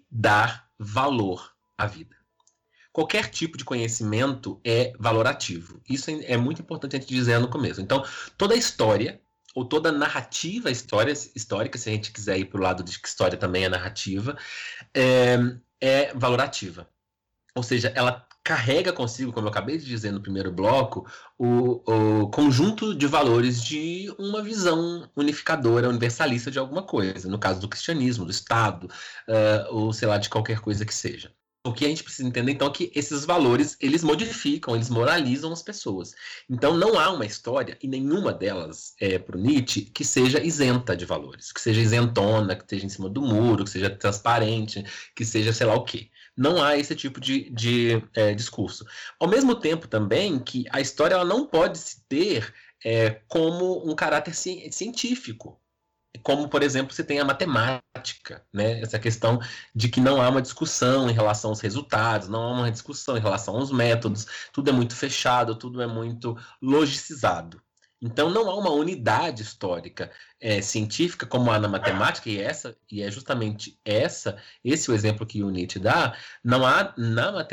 [0.10, 2.16] dar valor à vida.
[2.92, 5.82] Qualquer tipo de conhecimento é valorativo.
[5.90, 7.82] Isso é muito importante a gente dizer no começo.
[7.82, 8.04] Então,
[8.38, 9.22] toda história
[9.60, 13.08] ou toda narrativa história, histórica, se a gente quiser ir para o lado de que
[13.08, 14.38] história também é narrativa,
[14.94, 15.38] é,
[15.82, 16.88] é valorativa.
[17.54, 21.06] Ou seja, ela carrega consigo, como eu acabei de dizer no primeiro bloco,
[21.38, 21.84] o,
[22.22, 27.28] o, conjunto de valores de uma visão unificadora, universalista de alguma coisa.
[27.28, 28.86] No caso do cristianismo, do Estado,
[29.28, 31.34] uh, ou sei lá, de qualquer coisa que seja.
[31.66, 35.52] O que a gente precisa entender, então, é que esses valores, eles modificam, eles moralizam
[35.52, 36.16] as pessoas.
[36.50, 40.96] Então, não há uma história, e nenhuma delas, é, para o Nietzsche, que seja isenta
[40.96, 45.26] de valores, que seja isentona, que esteja em cima do muro, que seja transparente, que
[45.26, 46.10] seja sei lá o quê.
[46.36, 48.86] Não há esse tipo de, de é, discurso.
[49.20, 52.54] Ao mesmo tempo, também, que a história ela não pode se ter
[52.86, 55.60] é, como um caráter ci científico
[56.24, 58.82] como, por exemplo, você tem a matemática, né?
[58.82, 59.40] Essa questão
[59.76, 63.22] de que não há uma discussão em relação aos resultados, não há uma discussão em
[63.22, 67.62] relação aos métodos, tudo é muito fechado, tudo é muito logicizado.
[68.02, 73.02] Então não há uma unidade histórica é, científica como há na matemática, e essa e
[73.02, 77.46] é justamente essa, esse é o exemplo que o Nietzsche dá, não há na,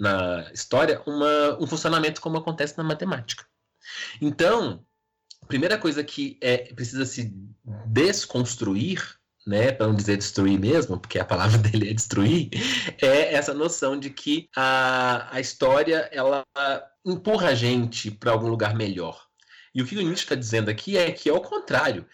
[0.00, 3.46] na história uma, um funcionamento como acontece na matemática.
[4.20, 4.84] Então,
[5.46, 7.32] primeira coisa que é, precisa se
[7.86, 9.02] desconstruir,
[9.46, 12.50] né, para não dizer destruir mesmo, porque a palavra dele é destruir,
[13.00, 16.44] é essa noção de que a, a história ela
[17.04, 19.24] empurra a gente para algum lugar melhor.
[19.74, 22.06] E o que o Nietzsche está dizendo aqui é que é o contrário.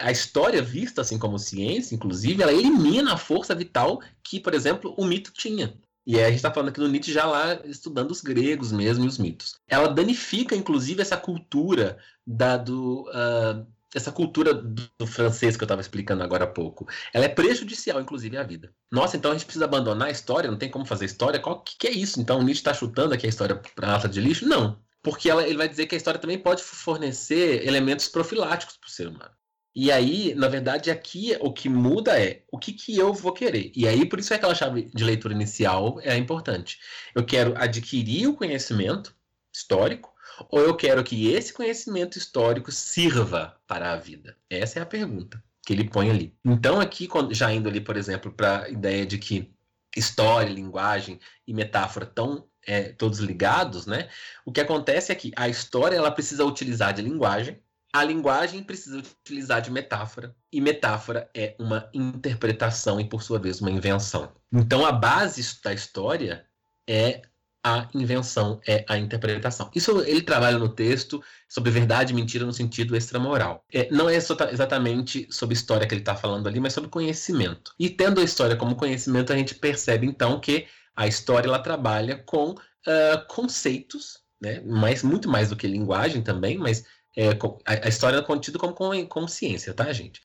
[0.00, 4.92] A história vista assim como ciência, inclusive, ela elimina a força vital que, por exemplo,
[4.98, 5.72] o mito tinha.
[6.06, 9.04] E aí a gente está falando aqui do Nietzsche já lá estudando os gregos mesmo
[9.04, 9.58] e os mitos.
[9.66, 15.80] Ela danifica, inclusive, essa cultura da, do, uh, essa cultura do francês que eu estava
[15.80, 16.86] explicando agora há pouco.
[17.12, 18.74] Ela é prejudicial, inclusive, à vida.
[18.90, 20.50] Nossa, então a gente precisa abandonar a história?
[20.50, 21.40] Não tem como fazer história?
[21.40, 22.20] Qual que, que é isso?
[22.20, 24.46] Então o Nietzsche está chutando aqui a história para a lata de lixo?
[24.46, 24.78] Não.
[25.02, 28.90] Porque ela, ele vai dizer que a história também pode fornecer elementos profiláticos para o
[28.90, 29.30] ser humano.
[29.74, 33.72] E aí, na verdade, aqui o que muda é o que, que eu vou querer.
[33.74, 36.78] E aí, por isso é aquela chave de leitura inicial é importante.
[37.14, 39.14] Eu quero adquirir o conhecimento
[39.52, 40.14] histórico
[40.48, 44.36] ou eu quero que esse conhecimento histórico sirva para a vida?
[44.48, 46.36] Essa é a pergunta que ele põe ali.
[46.44, 49.52] Então, aqui, já indo ali, por exemplo, para a ideia de que
[49.96, 54.08] história, linguagem e metáfora estão é, todos ligados, né?
[54.44, 57.58] O que acontece é que a história ela precisa utilizar de linguagem
[57.94, 63.60] a linguagem precisa utilizar de metáfora, e metáfora é uma interpretação e, por sua vez,
[63.60, 64.32] uma invenção.
[64.52, 66.44] Então, a base da história
[66.88, 67.22] é
[67.62, 69.70] a invenção é a interpretação.
[69.74, 73.64] Isso ele trabalha no texto sobre verdade e mentira no sentido extramoral.
[73.72, 77.72] É, não é exatamente sobre história que ele está falando ali, mas sobre conhecimento.
[77.78, 82.18] E tendo a história como conhecimento, a gente percebe então que a história ela trabalha
[82.26, 84.60] com uh, conceitos, né?
[84.66, 86.84] mais, muito mais do que linguagem também, mas
[87.16, 87.30] é,
[87.64, 88.74] a, história é contida como,
[89.06, 90.20] como ciência, tá, gente?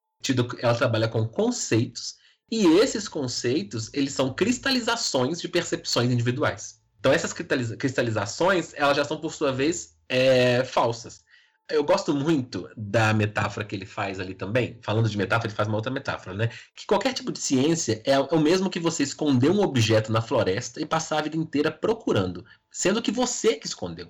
[0.59, 2.17] Ela trabalha com conceitos
[2.51, 6.79] e esses conceitos eles são cristalizações de percepções individuais.
[6.99, 11.23] Então, essas cristalizações, elas já são, por sua vez, é, falsas.
[11.69, 14.79] Eu gosto muito da metáfora que ele faz ali também.
[14.81, 16.49] Falando de metáfora, ele faz uma outra metáfora, né?
[16.75, 20.81] Que qualquer tipo de ciência é o mesmo que você esconder um objeto na floresta
[20.81, 24.09] e passar a vida inteira procurando, sendo que você que escondeu.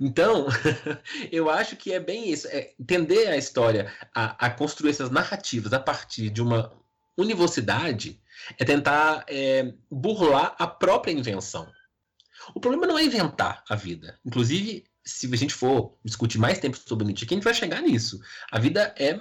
[0.00, 0.46] Então,
[1.32, 2.46] eu acho que é bem isso.
[2.48, 6.72] É entender a história, a, a, construir essas narrativas a partir de uma
[7.16, 8.20] universidade,
[8.58, 11.68] é tentar é, burlar a própria invenção.
[12.54, 14.18] O problema não é inventar a vida.
[14.24, 18.20] Inclusive, se a gente for discutir mais tempo sobre Nietzsche, a gente vai chegar nisso.
[18.52, 19.20] A vida é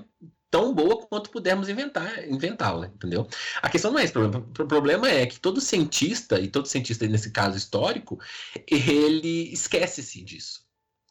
[0.50, 3.28] tão boa quanto pudermos inventar, inventá-la, entendeu?
[3.62, 4.46] A questão não é esse problema.
[4.48, 8.20] O problema é que todo cientista, e todo cientista nesse caso histórico,
[8.68, 10.67] ele esquece-se disso.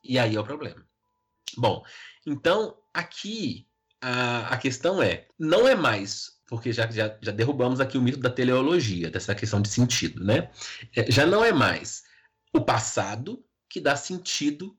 [0.08, 0.84] E aí é o problema.
[1.56, 1.84] Bom,
[2.26, 3.66] então aqui
[4.00, 8.18] a, a questão é, não é mais porque já, já, já derrubamos aqui o mito
[8.18, 10.48] da teleologia, dessa questão de sentido, né?
[10.94, 12.04] É, já não é mais
[12.52, 14.76] o passado que dá sentido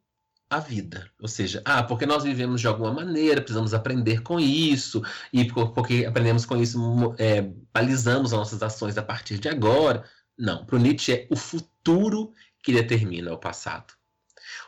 [0.49, 1.11] à vida.
[1.19, 6.05] Ou seja, ah, porque nós vivemos de alguma maneira, precisamos aprender com isso, e porque
[6.05, 6.79] aprendemos com isso,
[7.17, 7.41] é,
[7.73, 10.05] balizamos as nossas ações a partir de agora.
[10.37, 13.93] Não, para o Nietzsche é o futuro que determina o passado.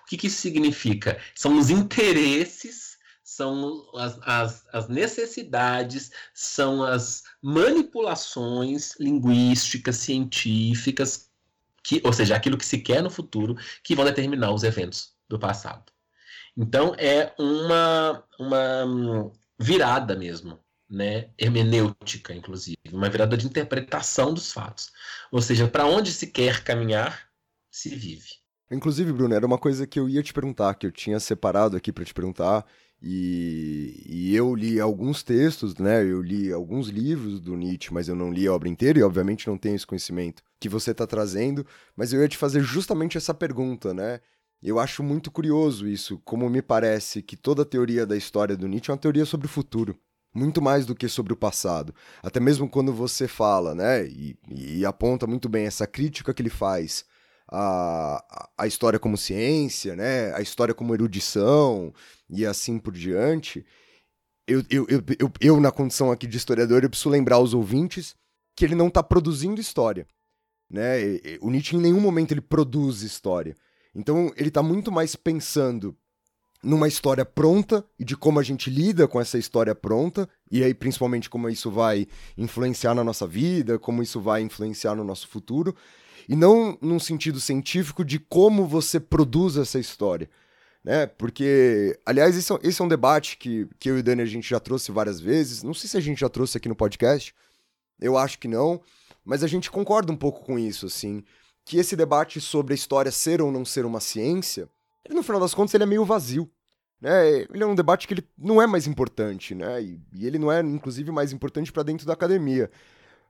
[0.10, 1.22] Que, que isso significa?
[1.36, 11.30] São os interesses, são as, as, as necessidades, são as manipulações linguísticas, científicas
[11.84, 15.38] que, ou seja, aquilo que se quer no futuro, que vão determinar os eventos do
[15.38, 15.92] passado.
[16.58, 21.30] Então é uma, uma virada mesmo, né?
[21.38, 24.92] hermenêutica, inclusive, uma virada de interpretação dos fatos.
[25.32, 27.30] Ou seja, para onde se quer caminhar,
[27.70, 28.39] se vive.
[28.72, 31.92] Inclusive, Bruno, era uma coisa que eu ia te perguntar, que eu tinha separado aqui
[31.92, 32.66] para te perguntar,
[33.02, 36.04] e, e, eu li alguns textos, né?
[36.04, 39.48] Eu li alguns livros do Nietzsche, mas eu não li a obra inteira e, obviamente,
[39.48, 41.66] não tenho esse conhecimento que você está trazendo.
[41.96, 44.20] Mas eu ia te fazer justamente essa pergunta, né?
[44.62, 48.68] Eu acho muito curioso isso, como me parece que toda a teoria da história do
[48.68, 49.98] Nietzsche é uma teoria sobre o futuro.
[50.36, 51.96] Muito mais do que sobre o passado.
[52.22, 54.06] Até mesmo quando você fala, né?
[54.08, 57.06] E, e aponta muito bem essa crítica que ele faz
[57.52, 60.34] a, a história como ciência, né?
[60.36, 61.94] A história como erudição
[62.30, 63.66] e assim por diante,
[64.48, 68.16] eu, eu, eu, eu, eu na condição aqui de historiador, eu preciso lembrar aos ouvintes
[68.56, 70.08] que ele não está produzindo história.
[70.70, 70.98] Né?
[71.42, 73.56] O Nietzsche em nenhum momento ele produz história.
[73.94, 75.96] Então ele está muito mais pensando
[76.62, 80.74] numa história pronta e de como a gente lida com essa história pronta, e aí
[80.74, 82.08] principalmente como isso vai
[82.38, 85.76] influenciar na nossa vida, como isso vai influenciar no nosso futuro,
[86.30, 90.30] e não num sentido científico de como você produz essa história
[90.84, 91.08] né?
[91.08, 94.26] Porque, aliás, esse é, esse é um debate que, que eu e o Dani a
[94.26, 95.64] gente já trouxe várias vezes.
[95.64, 97.34] Não sei se a gente já trouxe aqui no podcast.
[98.00, 98.82] Eu acho que não.
[99.24, 101.24] Mas a gente concorda um pouco com isso, assim.
[101.66, 104.70] Que esse debate sobre a história ser ou não ser uma ciência,
[105.06, 106.50] ele, no final das contas, ele é meio vazio.
[107.02, 107.46] Né?
[107.54, 109.82] Ele é um debate que ele não é mais importante, né?
[109.82, 112.72] E, e ele não é, inclusive, mais importante para dentro da academia.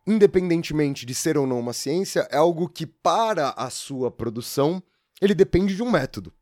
[0.06, 4.82] Independentemente de ser ou não uma ciência, é algo que, para a sua produção,
[5.22, 6.34] ele depende de um método.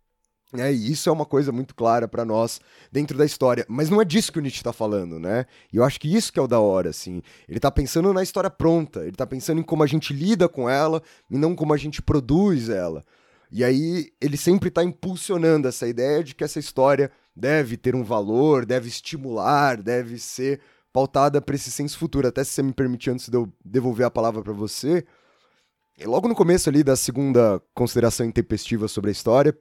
[0.53, 3.65] É, e isso é uma coisa muito clara para nós dentro da história.
[3.67, 5.45] Mas não é disso que o Nietzsche tá falando, né?
[5.73, 7.21] E eu acho que isso que é o da hora, assim.
[7.49, 10.69] Ele tá pensando na história pronta, ele tá pensando em como a gente lida com
[10.69, 13.05] ela e não como a gente produz ela.
[13.51, 18.03] E aí ele sempre tá impulsionando essa ideia de que essa história deve ter um
[18.03, 20.61] valor, deve estimular, deve ser
[20.97, 22.27] pautada para esse senso futuro.
[22.27, 25.05] Até se você me permitir, antes de eu devolver a palavra para você,
[26.03, 29.55] logo no começo ali da segunda consideração intempestiva sobre a história,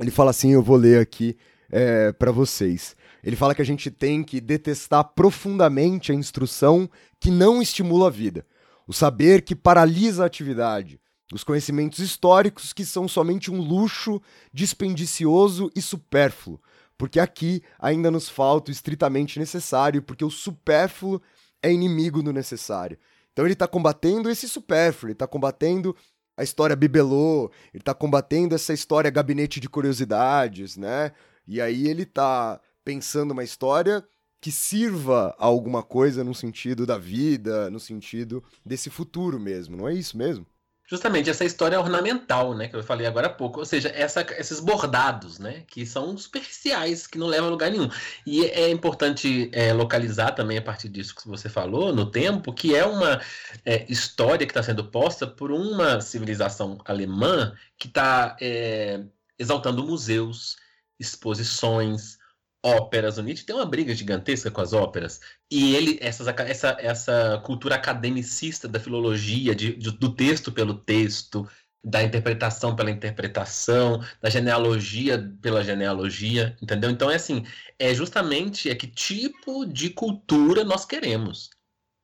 [0.00, 1.36] ele fala assim, eu vou ler aqui
[1.70, 2.96] é, para vocês.
[3.22, 8.10] Ele fala que a gente tem que detestar profundamente a instrução que não estimula a
[8.10, 8.44] vida,
[8.84, 11.00] o saber que paralisa a atividade,
[11.32, 14.20] os conhecimentos históricos que são somente um luxo
[14.52, 16.60] dispendicioso e supérfluo,
[16.96, 21.20] porque aqui ainda nos falta o estritamente necessário, porque o supérfluo
[21.62, 22.98] é inimigo do necessário.
[23.32, 25.96] Então ele está combatendo esse supérfluo, ele está combatendo
[26.36, 31.12] a história bibelô, ele tá combatendo essa história gabinete de curiosidades, né?
[31.46, 34.04] E aí ele tá pensando uma história
[34.40, 39.88] que sirva a alguma coisa no sentido da vida, no sentido desse futuro mesmo, não
[39.88, 40.46] é isso mesmo?
[40.94, 44.60] Justamente essa história ornamental, né, que eu falei agora há pouco, ou seja, essa, esses
[44.60, 47.90] bordados, né, que são superficiais, que não levam a lugar nenhum.
[48.24, 52.76] E é importante é, localizar também a partir disso que você falou no tempo, que
[52.76, 53.20] é uma
[53.64, 59.02] é, história que está sendo posta por uma civilização alemã que está é,
[59.36, 60.56] exaltando museus,
[60.98, 62.18] exposições,
[62.64, 63.18] óperas.
[63.18, 65.20] O Nietzsche tem uma briga gigantesca com as óperas.
[65.50, 71.46] E ele, essas, essa, essa cultura academicista da filologia, de, de, do texto pelo texto,
[71.84, 76.90] da interpretação pela interpretação, da genealogia pela genealogia, entendeu?
[76.90, 77.44] Então é assim,
[77.78, 81.50] é justamente é que tipo de cultura nós queremos,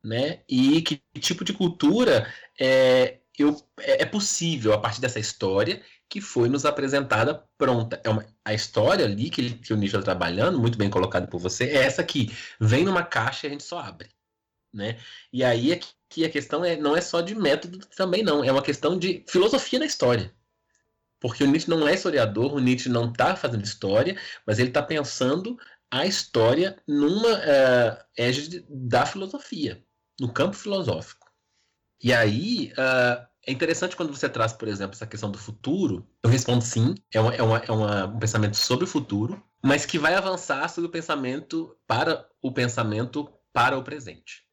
[0.04, 0.40] né?
[0.46, 2.30] E que tipo de cultura
[2.60, 8.00] é, eu, é, é possível a partir dessa história que foi nos apresentada pronta.
[8.04, 11.38] É uma, a história ali que, que o Nietzsche está trabalhando, muito bem colocado por
[11.38, 12.28] você, é essa aqui.
[12.60, 14.10] Vem numa caixa e a gente só abre.
[14.72, 15.00] Né?
[15.32, 18.42] E aí é que a questão é, não é só de método também, não.
[18.44, 20.34] É uma questão de filosofia na história.
[21.20, 24.82] Porque o Nietzsche não é historiador, o Nietzsche não está fazendo história, mas ele está
[24.82, 25.56] pensando
[25.90, 29.84] a história numa uh, égide da filosofia,
[30.18, 31.30] no campo filosófico.
[32.02, 36.06] E aí, uh, é interessante quando você traz, por exemplo, essa questão do futuro.
[36.22, 39.86] Eu respondo sim, é, uma, é, uma, é uma, um pensamento sobre o futuro, mas
[39.86, 44.44] que vai avançar sobre o pensamento para o pensamento para o presente.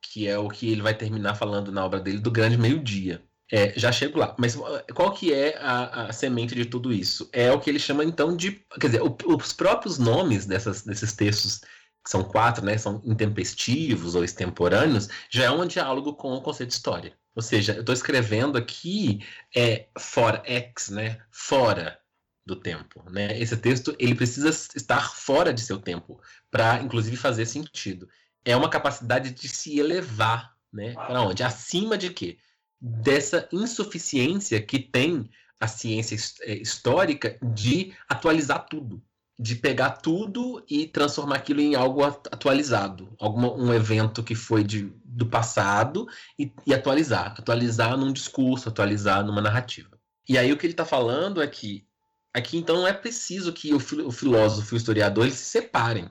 [0.00, 3.22] Que é o que ele vai terminar falando na obra dele do grande meio-dia.
[3.50, 4.34] É, já chego lá.
[4.38, 4.56] Mas
[4.94, 7.28] qual que é a, a, semente de tudo isso?
[7.32, 8.64] É o que ele chama então de.
[8.80, 11.58] Quer dizer, o, os próprios nomes dessas, desses textos,
[12.02, 12.78] que são quatro, né?
[12.78, 17.12] São intempestivos ou extemporâneos, já é um diálogo com o conceito de história.
[17.34, 19.24] Ou seja, eu estou escrevendo aqui
[19.54, 20.42] é, fora,
[20.90, 21.20] né?
[21.30, 21.98] Fora
[22.44, 23.38] do tempo, né?
[23.38, 26.20] Esse texto ele precisa estar fora de seu tempo
[26.50, 28.08] para, inclusive, fazer sentido.
[28.44, 30.94] É uma capacidade de se elevar, né?
[30.94, 31.42] Para onde?
[31.42, 32.38] Acima de quê?
[32.80, 39.02] Dessa insuficiência que tem a ciência é, histórica de atualizar tudo
[39.42, 44.92] de pegar tudo e transformar aquilo em algo atualizado, algum um evento que foi de,
[45.04, 46.06] do passado
[46.38, 49.98] e, e, atualizar, atualizar num discurso, atualizar numa narrativa.
[50.28, 51.84] E aí o que ele está falando é que
[52.32, 56.08] aqui então não é preciso que o, o filósofo e o historiador se separem,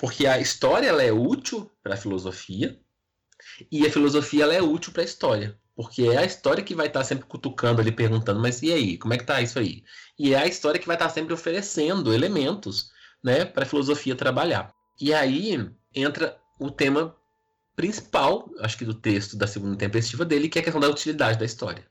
[0.00, 2.80] porque a história ela é útil para a filosofia
[3.70, 5.56] e a filosofia ela é útil para a história.
[5.76, 8.96] Porque é a história que vai estar tá sempre cutucando ali, perguntando, mas e aí,
[8.96, 9.82] como é que tá isso aí?
[10.18, 12.90] E é a história que vai estar tá sempre oferecendo elementos
[13.22, 14.72] né, para a filosofia trabalhar.
[15.00, 17.16] E aí entra o tema
[17.74, 21.38] principal, acho que do texto da segunda tempestiva dele, que é a questão da utilidade
[21.38, 21.84] da história.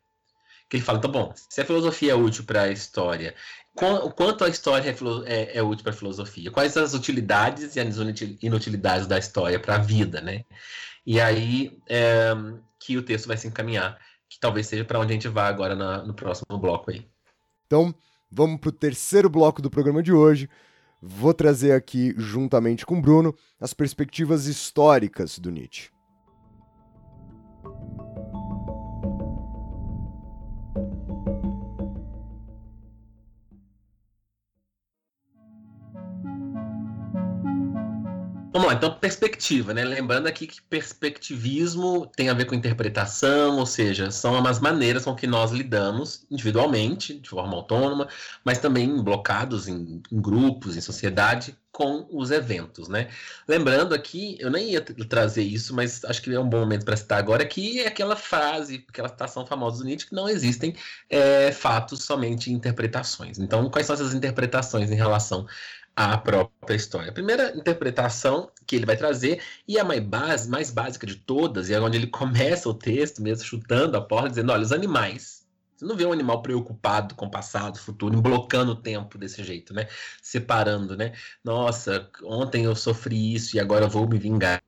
[0.70, 3.36] Que ele fala, então, bom, se a filosofia é útil para a história,
[3.76, 6.52] o quanto a história é, é, é útil para a filosofia?
[6.52, 7.98] Quais as utilidades e as
[8.42, 10.46] inutilidades da história para a vida, né?
[11.06, 12.34] E aí é,
[12.86, 13.98] que o texto vai se encaminhar,
[14.30, 17.08] que talvez seja para onde a gente vai agora na, no próximo bloco aí.
[17.66, 17.96] Então,
[18.30, 20.50] vamos para o terceiro bloco do programa de hoje.
[21.02, 25.90] Vou trazer aqui, juntamente com o Bruno, as perspectivas históricas do Nietzsche.
[38.54, 39.84] Vamos lá, então perspectiva, né?
[39.84, 45.16] Lembrando aqui que perspectivismo tem a ver com interpretação, ou seja, são as maneiras com
[45.16, 48.08] que nós lidamos individualmente, de forma autônoma,
[48.46, 53.10] mas também blocados em, em grupos, em sociedade, com os eventos, né?
[53.48, 56.96] Lembrando aqui, eu nem ia trazer isso, mas acho que é um bom momento para
[56.96, 60.76] citar agora, que é aquela frase, aquela citação famosa do Nietzsche, que não existem
[61.10, 63.40] é, fatos, somente interpretações.
[63.40, 65.48] Então, quais são essas interpretações em relação
[65.96, 67.10] a própria história.
[67.10, 71.70] A primeira interpretação que ele vai trazer, e a mais, base, mais básica de todas,
[71.70, 75.44] e é onde ele começa o texto, mesmo chutando a porta, dizendo: olha, os animais.
[75.76, 79.74] Você não vê um animal preocupado com o passado, futuro, blocando o tempo desse jeito,
[79.74, 79.88] né?
[80.22, 81.14] Separando, né?
[81.44, 84.62] Nossa, ontem eu sofri isso e agora eu vou me vingar.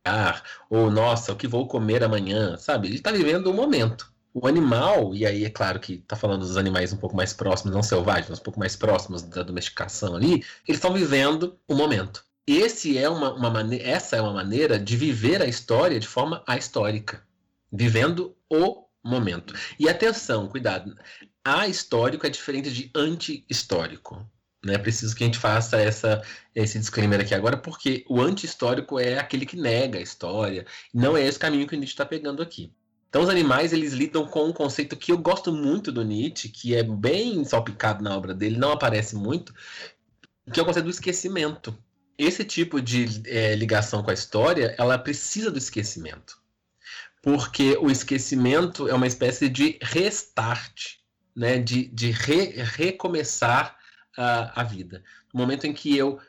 [0.70, 2.88] Ou, nossa, o que vou comer amanhã, sabe?
[2.88, 4.15] Ele está vivendo o momento.
[4.38, 7.74] O animal, e aí é claro que está falando dos animais um pouco mais próximos,
[7.74, 12.22] não selvagens, um pouco mais próximos da domesticação ali, eles estão vivendo o momento.
[12.46, 17.26] Esse é uma, uma essa é uma maneira de viver a história de forma ahistórica,
[17.72, 19.54] vivendo o momento.
[19.80, 20.94] E atenção, cuidado,
[21.42, 24.30] ahistórico é diferente de anti-histórico.
[24.66, 24.74] Né?
[24.74, 26.22] É preciso que a gente faça essa,
[26.54, 31.26] esse disclaimer aqui agora, porque o anti-histórico é aquele que nega a história, não é
[31.26, 32.74] esse caminho que a gente está pegando aqui.
[33.16, 36.76] Então os animais eles lidam com um conceito que eu gosto muito do Nietzsche, que
[36.76, 39.56] é bem salpicado na obra dele, não aparece muito,
[40.52, 41.74] que é o conceito do esquecimento.
[42.18, 46.38] Esse tipo de é, ligação com a história, ela precisa do esquecimento.
[47.22, 50.96] porque o esquecimento é uma espécie de restart,
[51.34, 51.58] né?
[51.58, 53.78] de, de re, recomeçar
[54.18, 55.02] a, a vida.
[55.34, 56.20] No momento em que eu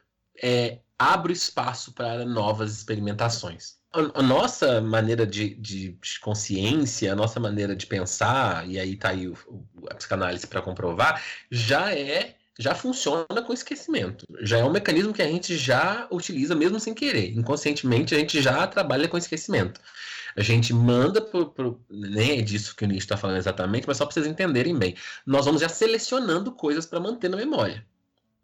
[0.41, 3.77] é, abro espaço para novas experimentações.
[3.93, 9.11] A, a nossa maneira de, de, consciência, a nossa maneira de pensar, e aí está
[9.11, 14.27] aí o, o, a psicanálise para comprovar, já é já funciona com esquecimento.
[14.41, 17.37] Já é um mecanismo que a gente já utiliza mesmo sem querer.
[17.37, 19.79] Inconscientemente a gente já trabalha com esquecimento.
[20.35, 23.99] A gente manda pro, pro nem é disso que o Nietzsche está falando exatamente, mas
[23.99, 24.95] só para vocês entenderem bem.
[25.27, 27.85] Nós vamos já selecionando coisas para manter na memória.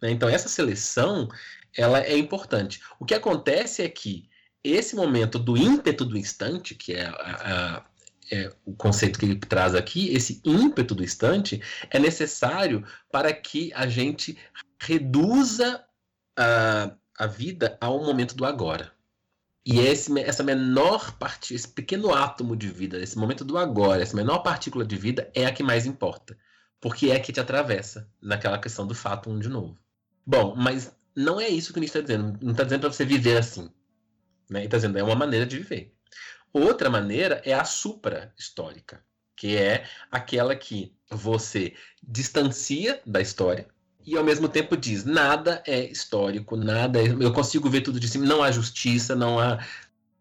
[0.00, 0.10] Né?
[0.10, 1.28] Então essa seleção
[1.76, 2.80] ela é importante.
[2.98, 4.28] O que acontece é que
[4.62, 7.84] esse momento do ímpeto do instante, que é, a, a,
[8.30, 11.60] é, o conceito que ele traz aqui, esse ímpeto do instante,
[11.90, 14.38] é necessário para que a gente
[14.78, 15.84] reduza
[16.36, 18.92] a, a vida ao momento do agora.
[19.64, 24.16] E esse, essa menor parte, esse pequeno átomo de vida, esse momento do agora, essa
[24.16, 26.36] menor partícula de vida é a que mais importa.
[26.80, 29.78] Porque é a que te atravessa naquela questão do fato um de novo.
[30.26, 32.38] Bom, mas não é isso que o Nietzsche está dizendo.
[32.42, 33.70] Não está dizendo para você viver assim.
[34.50, 34.60] Né?
[34.60, 35.94] Ele está dizendo é uma maneira de viver.
[36.52, 39.02] Outra maneira é a supra-histórica,
[39.34, 43.66] que é aquela que você distancia da história
[44.04, 48.08] e ao mesmo tempo diz nada é histórico, nada é, eu consigo ver tudo de
[48.08, 49.64] cima, não há justiça, não há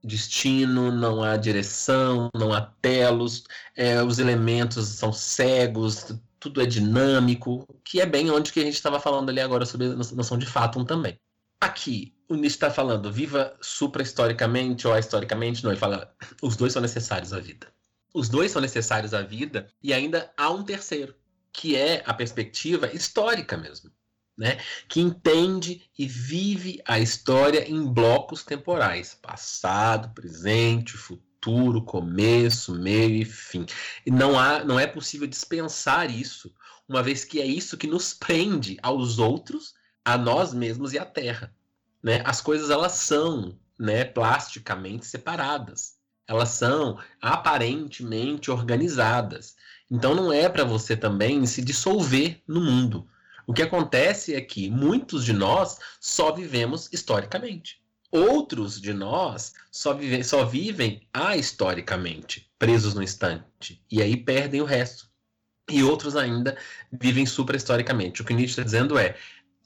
[0.03, 3.43] destino, não há direção, não há telos,
[3.75, 8.73] é, os elementos são cegos, tudo é dinâmico, que é bem onde que a gente
[8.73, 11.17] estava falando ali agora sobre a noção de fatum também.
[11.61, 16.11] Aqui, o Nietzsche está falando viva supra-historicamente ou historicamente, não, ele fala
[16.41, 17.67] os dois são necessários à vida.
[18.11, 21.13] Os dois são necessários à vida e ainda há um terceiro,
[21.53, 23.91] que é a perspectiva histórica mesmo,
[24.35, 24.57] né?
[24.89, 33.15] que entende e vive a história em blocos temporais, passado, presente, futuro futuro, começo, meio
[33.15, 33.65] e fim.
[34.05, 36.53] E não, há, não é possível dispensar isso,
[36.87, 39.73] uma vez que é isso que nos prende aos outros,
[40.05, 41.51] a nós mesmos e à Terra.
[42.03, 42.21] Né?
[42.25, 45.95] As coisas elas são né, plasticamente separadas.
[46.27, 49.55] Elas são aparentemente organizadas.
[49.89, 53.07] Então não é para você também se dissolver no mundo.
[53.47, 57.80] O que acontece é que muitos de nós só vivemos historicamente.
[58.11, 64.65] Outros de nós só, vive, só vivem ahistoricamente, presos no instante, e aí perdem o
[64.65, 65.09] resto.
[65.69, 66.57] E outros ainda
[66.91, 68.21] vivem supra-historicamente.
[68.21, 69.15] O que Nietzsche está dizendo é,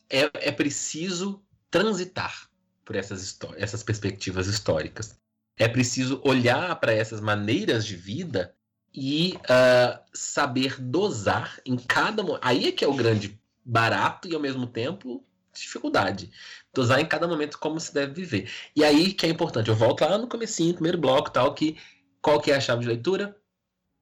[0.09, 2.47] é, é preciso transitar
[2.83, 5.17] por essas, essas perspectivas históricas.
[5.57, 8.53] É preciso olhar para essas maneiras de vida
[8.93, 12.23] e uh, saber dosar em cada.
[12.41, 15.25] Aí é que é o grande barato e ao mesmo tempo
[15.61, 16.31] dificuldade.
[16.73, 18.49] Dosar em cada momento como se deve viver.
[18.75, 21.77] E aí que é importante, eu volto lá no comecinho, primeiro bloco, tal, que
[22.25, 23.37] qual que é a chave de leitura?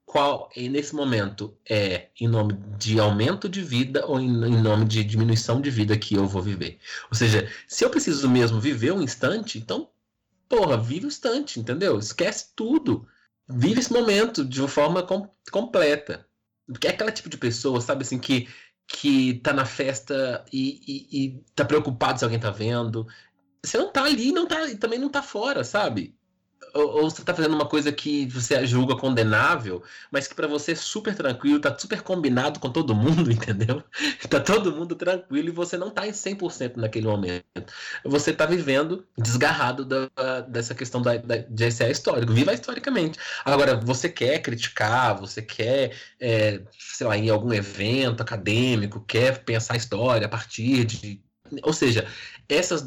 [0.06, 5.04] Qual, nesse momento, é em nome de aumento de vida ou em, em nome de
[5.04, 6.78] diminuição de vida que eu vou viver?
[7.10, 9.90] Ou seja, se eu preciso mesmo viver um instante, então,
[10.48, 11.98] porra, vive o instante, entendeu?
[11.98, 13.06] Esquece tudo.
[13.46, 16.26] Vive esse momento de uma forma com, completa.
[16.66, 18.48] Porque é aquela tipo de pessoa, sabe assim, que
[18.86, 23.06] que tá na festa e, e, e tá preocupado se alguém tá vendo.
[23.64, 26.14] Você não tá ali não tá, também não tá fora, sabe?
[26.72, 30.74] Ou, você está fazendo uma coisa que você julga condenável, mas que para você é
[30.74, 33.82] super tranquilo, tá super combinado com todo mundo, entendeu?
[34.28, 37.44] Tá todo mundo tranquilo e você não tá em 100% naquele momento.
[38.04, 42.32] Você tá vivendo desgarrado da, dessa questão da, da, de ser histórico.
[42.32, 43.18] Viva historicamente.
[43.44, 49.74] Agora, você quer criticar, você quer, é, sei lá, em algum evento acadêmico, quer pensar
[49.74, 51.22] a história a partir de.
[51.62, 52.06] Ou seja,
[52.48, 52.84] essas,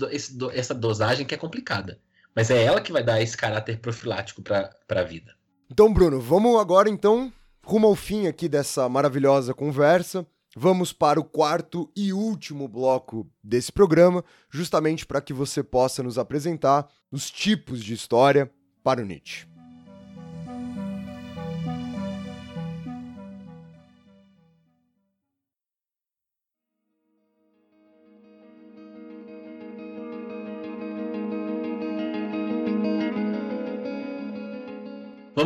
[0.54, 2.00] essa dosagem que é complicada.
[2.38, 5.34] Mas é ela que vai dar esse caráter profilático para a vida.
[5.72, 7.34] Então, Bruno, vamos agora então
[7.66, 10.24] rumo ao fim aqui dessa maravilhosa conversa.
[10.56, 16.20] Vamos para o quarto e último bloco desse programa, justamente para que você possa nos
[16.20, 18.52] apresentar os tipos de história
[18.84, 19.48] para o Nietzsche.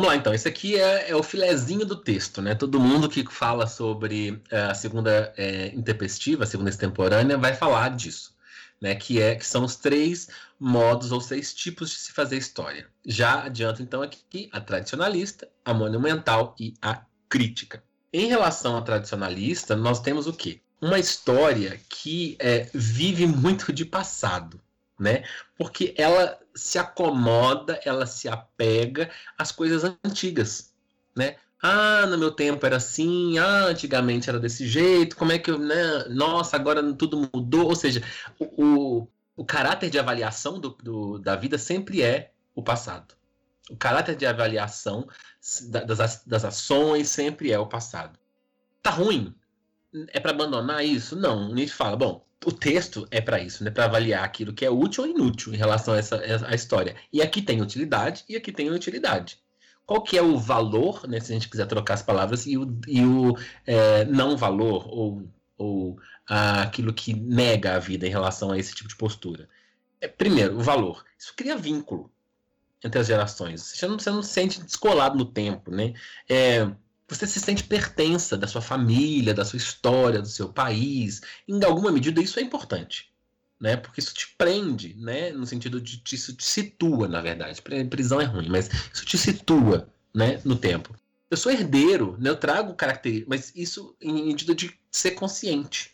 [0.01, 0.33] Vamos lá, então.
[0.33, 2.55] Esse aqui é, é, o filezinho do texto, né?
[2.55, 7.89] Todo mundo que fala sobre é, a segunda é, interpestiva, a segunda extemporânea, vai falar
[7.89, 8.35] disso,
[8.81, 8.95] né?
[8.95, 10.27] Que, é, que são os três
[10.59, 12.87] modos ou seis tipos de se fazer história.
[13.05, 17.83] Já adianto, então, aqui a tradicionalista, a monumental e a crítica.
[18.11, 20.61] Em relação à tradicionalista, nós temos o quê?
[20.81, 24.59] Uma história que é, vive muito de passado,
[24.99, 25.23] né?
[25.55, 30.73] Porque ela se acomoda, ela se apega às coisas antigas,
[31.15, 31.35] né?
[31.61, 35.59] Ah, no meu tempo era assim, ah, antigamente era desse jeito, como é que eu,
[35.59, 36.05] né?
[36.09, 37.67] Nossa, agora tudo mudou.
[37.67, 38.03] Ou seja,
[38.39, 43.15] o, o, o caráter de avaliação do, do, da vida sempre é o passado.
[43.69, 45.07] O caráter de avaliação
[45.85, 48.17] das, das ações sempre é o passado.
[48.81, 49.35] Tá ruim?
[50.07, 51.15] É para abandonar isso?
[51.15, 51.53] Não.
[51.53, 53.69] Nietzsche fala, bom, o texto é para isso, né?
[53.69, 56.95] Para avaliar aquilo que é útil ou inútil em relação a essa a história.
[57.13, 59.39] E aqui tem utilidade e aqui tem inutilidade.
[59.85, 61.19] Qual que é o valor, né?
[61.19, 63.35] Se a gente quiser trocar as palavras e o, e o
[63.65, 68.89] é, não valor ou, ou aquilo que nega a vida em relação a esse tipo
[68.89, 69.49] de postura.
[69.99, 71.03] É, primeiro, o valor.
[71.17, 72.11] Isso cria vínculo
[72.83, 73.61] entre as gerações.
[73.61, 75.93] Você não, você não se sente descolado no tempo, né?
[76.27, 76.71] É,
[77.15, 81.21] você se sente pertença da sua família, da sua história, do seu país.
[81.47, 83.11] Em alguma medida, isso é importante.
[83.59, 83.75] Né?
[83.75, 85.31] Porque isso te prende, né?
[85.31, 87.61] no sentido de isso te situa, na verdade.
[87.89, 90.41] Prisão é ruim, mas isso te situa né?
[90.45, 90.95] no tempo.
[91.29, 92.29] Eu sou herdeiro, né?
[92.29, 95.91] eu trago características, mas isso em medida de ser consciente.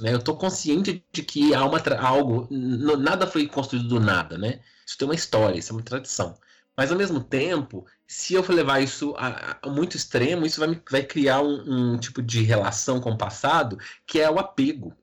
[0.00, 0.12] Né?
[0.12, 4.60] Eu estou consciente de que há uma algo, nada foi construído do nada, né?
[4.86, 6.36] Isso tem uma história, isso é uma tradição.
[6.76, 10.80] Mas ao mesmo tempo, se eu for levar isso a, a muito extremo, isso vai,
[10.90, 14.94] vai criar um, um, tipo de relação com o passado que é o apego.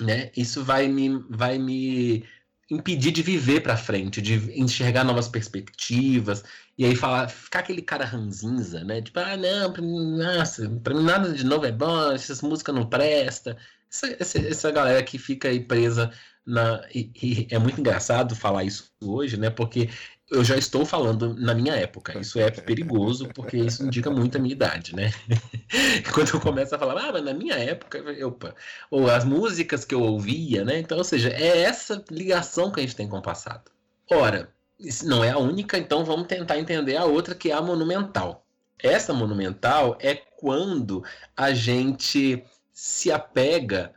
[0.00, 0.30] Né?
[0.36, 2.24] Isso vai me, vai me
[2.70, 6.42] impedir de viver para frente, de enxergar novas perspectivas,
[6.76, 9.00] e aí falar, ficar aquele cara ranzinza, né?
[9.00, 12.74] Tipo, ah, não, pra mim, nossa, pra mim nada de novo é bom, essas músicas
[12.74, 13.56] não presta.
[13.90, 16.12] Essa, essa, essa galera que fica aí presa
[16.44, 16.84] na.
[16.92, 19.50] E, e é muito engraçado falar isso hoje, né?
[19.50, 19.88] Porque
[20.34, 22.18] eu já estou falando na minha época.
[22.18, 25.12] Isso é perigoso, porque isso indica muito a minha idade, né?
[26.12, 28.54] Quando eu começo a falar, ah, mas na minha época, opa,
[28.90, 30.78] ou as músicas que eu ouvia, né?
[30.78, 33.70] Então, ou seja, é essa ligação que a gente tem com o passado.
[34.10, 37.62] Ora, isso não é a única, então vamos tentar entender a outra, que é a
[37.62, 38.44] monumental.
[38.82, 41.04] Essa monumental é quando
[41.36, 43.92] a gente se apega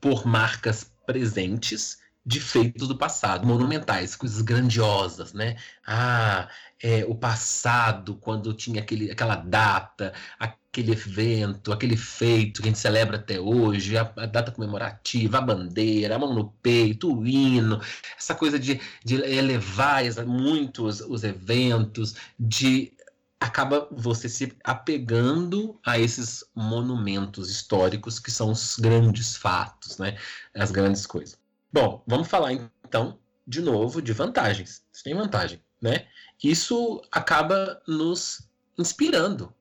[0.00, 5.56] por marcas presentes de feitos do passado, monumentais, coisas grandiosas, né?
[5.86, 6.48] Ah,
[6.82, 12.78] é, o passado, quando tinha aquele, aquela data, aquele evento, aquele feito que a gente
[12.78, 17.80] celebra até hoje, a, a data comemorativa, a bandeira, a mão no peito, o hino,
[18.18, 22.92] essa coisa de, de elevar muito os, os eventos, de
[23.38, 30.16] acaba você se apegando a esses monumentos históricos que são os grandes fatos, né?
[30.54, 31.43] As grandes coisas.
[31.74, 34.84] Bom, vamos falar então de novo de vantagens.
[34.92, 36.06] Isso tem vantagem, né?
[36.40, 38.48] Isso acaba nos
[38.78, 39.52] inspirando,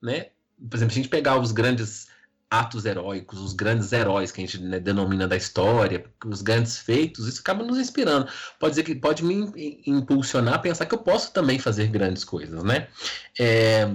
[0.00, 0.30] né?
[0.58, 2.08] Por exemplo, se a gente pegar os grandes
[2.50, 7.28] atos heróicos, os grandes heróis que a gente né, denomina da história, os grandes feitos,
[7.28, 8.26] isso acaba nos inspirando.
[8.58, 12.64] Pode dizer que pode me impulsionar a pensar que eu posso também fazer grandes coisas,
[12.64, 12.88] né?
[13.38, 13.94] É,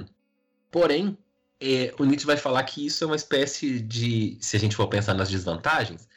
[0.69, 1.17] porém,
[1.59, 4.87] é, o Nietzsche vai falar que isso é uma espécie de, se a gente for
[4.87, 6.07] pensar nas desvantagens,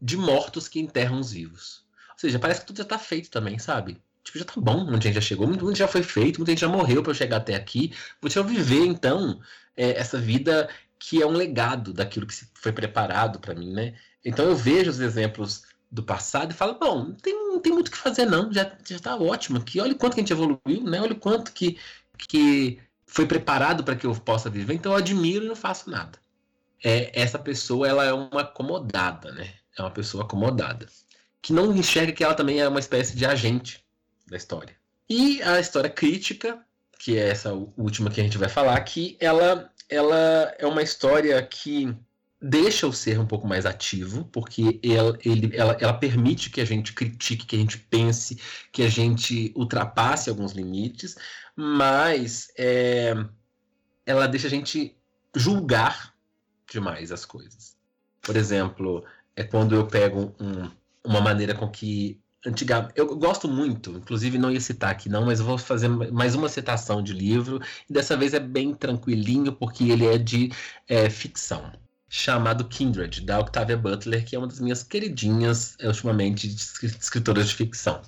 [0.00, 1.84] de mortos que enterram os vivos.
[2.12, 4.00] Ou seja, parece que tudo já tá feito também, sabe?
[4.24, 6.60] Tipo, já tá bom, muita gente já chegou, muita gente já foi feito, muita gente
[6.60, 7.92] já morreu para eu chegar até aqui.
[8.20, 9.40] Deixa eu viver, então,
[9.76, 10.68] é, essa vida
[10.98, 13.94] que é um legado daquilo que foi preparado para mim, né?
[14.24, 17.88] Então eu vejo os exemplos do passado e falo, bom, não tem, não tem muito
[17.88, 20.32] o que fazer não, já, já tá ótimo aqui, olha o quanto que a gente
[20.32, 21.00] evoluiu, né?
[21.00, 21.78] Olha o quanto que,
[22.18, 26.18] que foi preparado para que eu possa viver, então eu admiro e não faço nada.
[26.84, 29.54] É, essa pessoa, ela é uma acomodada, né?
[29.78, 30.86] É uma pessoa acomodada,
[31.40, 33.84] que não enxerga que ela também é uma espécie de agente
[34.26, 34.76] da história.
[35.08, 36.60] E a história crítica,
[36.98, 41.40] que é essa última que a gente vai falar, que ela, ela é uma história
[41.42, 41.94] que
[42.40, 46.64] deixa o ser um pouco mais ativo, porque ela, ele, ela, ela permite que a
[46.64, 51.16] gente critique, que a gente pense, que a gente ultrapasse alguns limites,
[51.56, 53.14] mas é,
[54.06, 54.96] ela deixa a gente
[55.34, 56.14] julgar
[56.70, 57.76] demais as coisas.
[58.20, 59.04] Por exemplo,
[59.38, 60.68] é quando eu pego um,
[61.04, 65.38] uma maneira com que antigamente eu gosto muito, inclusive não ia citar aqui não, mas
[65.40, 70.06] vou fazer mais uma citação de livro e dessa vez é bem tranquilinho porque ele
[70.06, 70.50] é de
[70.88, 71.72] é, ficção
[72.08, 77.54] chamado Kindred da Octavia Butler que é uma das minhas queridinhas ultimamente de escritoras de
[77.54, 78.02] ficção.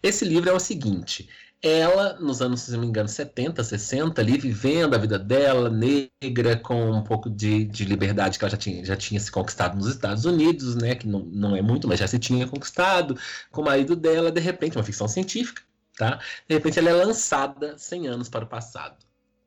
[0.00, 1.28] Esse livro é o seguinte:
[1.60, 6.56] ela, nos anos, se não me engano, 70, 60, ali, vivendo a vida dela, negra,
[6.56, 9.88] com um pouco de, de liberdade que ela já tinha, já tinha se conquistado nos
[9.88, 10.94] Estados Unidos, né?
[10.94, 13.18] Que não, não é muito, mas já se tinha conquistado,
[13.50, 15.62] com o marido dela, de repente, uma ficção científica,
[15.96, 16.20] tá?
[16.48, 18.96] De repente ela é lançada 100 anos para o passado,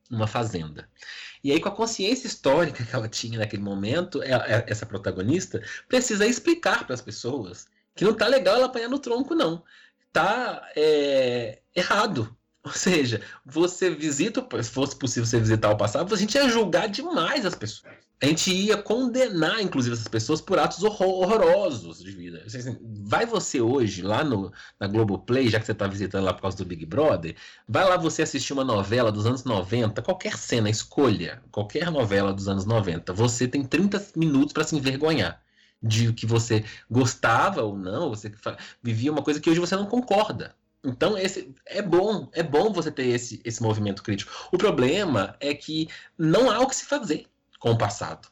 [0.10, 0.90] numa fazenda.
[1.42, 4.86] E aí, com a consciência histórica que ela tinha naquele momento, ela, é, é, essa
[4.86, 9.64] protagonista precisa explicar para as pessoas que não tá legal ela apanhar no tronco, não
[10.12, 12.36] tá é, errado.
[12.64, 16.88] Ou seja, você visita, se fosse possível você visitar o passado, a gente ia julgar
[16.88, 17.92] demais as pessoas.
[18.22, 22.44] A gente ia condenar, inclusive, essas pessoas por atos horrorosos de vida.
[22.46, 26.44] Assim, vai você hoje lá no, na Globoplay, já que você está visitando lá por
[26.44, 27.36] causa do Big Brother,
[27.68, 32.48] vai lá você assistir uma novela dos anos 90, qualquer cena, escolha, qualquer novela dos
[32.48, 33.12] anos 90.
[33.14, 35.42] Você tem 30 minutos para se envergonhar
[35.82, 38.32] de que você gostava ou não, você
[38.82, 40.56] vivia uma coisa que hoje você não concorda.
[40.84, 44.32] Então, esse é bom, é bom você ter esse, esse movimento crítico.
[44.52, 47.28] O problema é que não há o que se fazer
[47.60, 48.28] com o passado.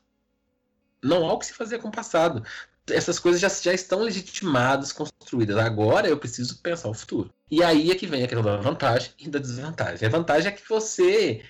[1.02, 2.44] Não há o que se fazer com o passado.
[2.90, 5.58] Essas coisas já, já estão legitimadas, construídas.
[5.58, 7.32] Agora eu preciso pensar o futuro.
[7.52, 10.08] E aí é que vem a questão da vantagem e da desvantagem.
[10.08, 11.44] A vantagem é que você,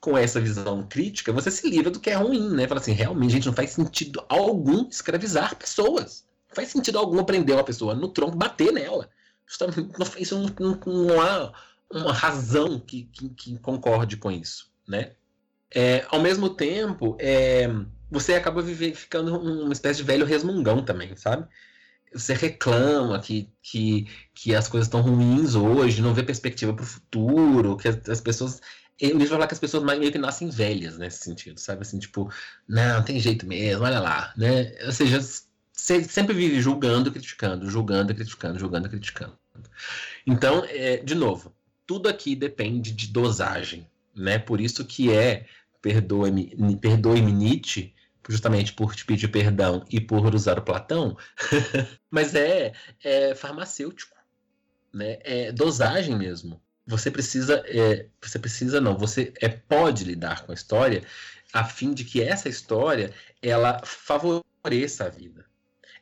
[0.00, 2.68] com essa visão crítica, você se livra do que é ruim, né?
[2.68, 6.24] Fala assim, realmente, gente, não faz sentido algum escravizar pessoas.
[6.48, 9.08] Não faz sentido algum prender uma pessoa no tronco, bater nela
[10.18, 11.52] isso não, não, não há
[11.90, 15.12] uma razão que, que, que, concorde com isso, né?
[15.72, 17.68] É, ao mesmo tempo, é,
[18.10, 21.46] você acaba viver, ficando uma espécie de velho resmungão também, sabe?
[22.12, 26.86] Você reclama que, que, que as coisas estão ruins hoje, não vê perspectiva para o
[26.86, 28.60] futuro, que as, as pessoas
[28.98, 31.82] eu livro falar que as pessoas meio que nascem velhas nesse sentido, sabe?
[31.82, 32.32] Assim, tipo,
[32.66, 34.74] não, tem jeito mesmo, olha lá, né?
[34.84, 35.20] Ou seja,
[35.72, 39.38] sempre vive julgando, criticando, julgando, criticando, julgando, criticando.
[40.26, 41.54] Então, é, de novo,
[41.86, 44.38] tudo aqui depende de dosagem, né?
[44.38, 45.46] Por isso que é
[45.82, 47.94] perdoe-me perdoe Nietzsche,
[48.28, 51.16] justamente por te pedir perdão e por usar o Platão,
[52.10, 52.72] mas é,
[53.04, 54.16] é, farmacêutico,
[54.92, 55.18] né?
[55.20, 56.60] É dosagem mesmo.
[56.86, 61.02] Você precisa, é, você precisa não, você é pode lidar com a história
[61.52, 63.12] a fim de que essa história
[63.42, 65.46] ela favoreça a vida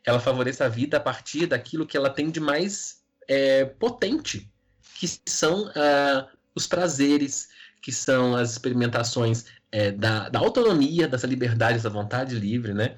[0.05, 4.51] ela favoreça a vida a partir daquilo que ela tem de mais é, potente,
[4.95, 7.49] que são uh, os prazeres,
[7.80, 12.97] que são as experimentações é, da, da, autonomia, dessa liberdade, dessa vontade livre, né?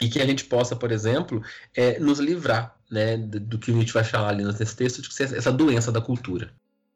[0.00, 1.42] E que a gente possa, por exemplo,
[1.74, 5.22] é, nos livrar né, do, do, que a gente vai falar ali nesse texto, de
[5.22, 6.52] essa doença da cultura.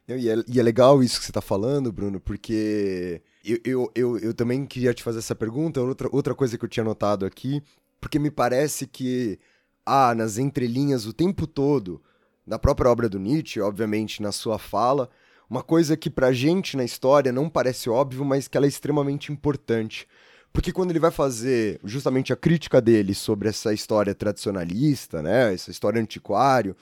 [0.09, 4.19] E é, e é legal isso que você está falando, Bruno, porque eu, eu, eu,
[4.19, 5.81] eu, também queria te fazer essa pergunta.
[5.81, 7.63] Outra, outra coisa que eu tinha notado aqui
[8.03, 9.39] porque me parece que
[9.87, 12.03] há nas entrelinhas o tempo todo,
[12.45, 15.09] da própria obra do Nietzsche, obviamente na sua fala,
[15.49, 19.31] uma coisa que pra gente na história não parece óbvio, mas que ela é extremamente
[19.31, 20.09] importante.
[20.53, 25.71] Porque quando ele vai fazer justamente a crítica dele sobre essa história tradicionalista, né, essa
[25.71, 26.75] história antiquário,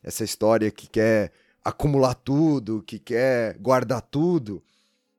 [0.00, 1.32] essa história que quer
[1.68, 4.62] acumular tudo, que quer guardar tudo,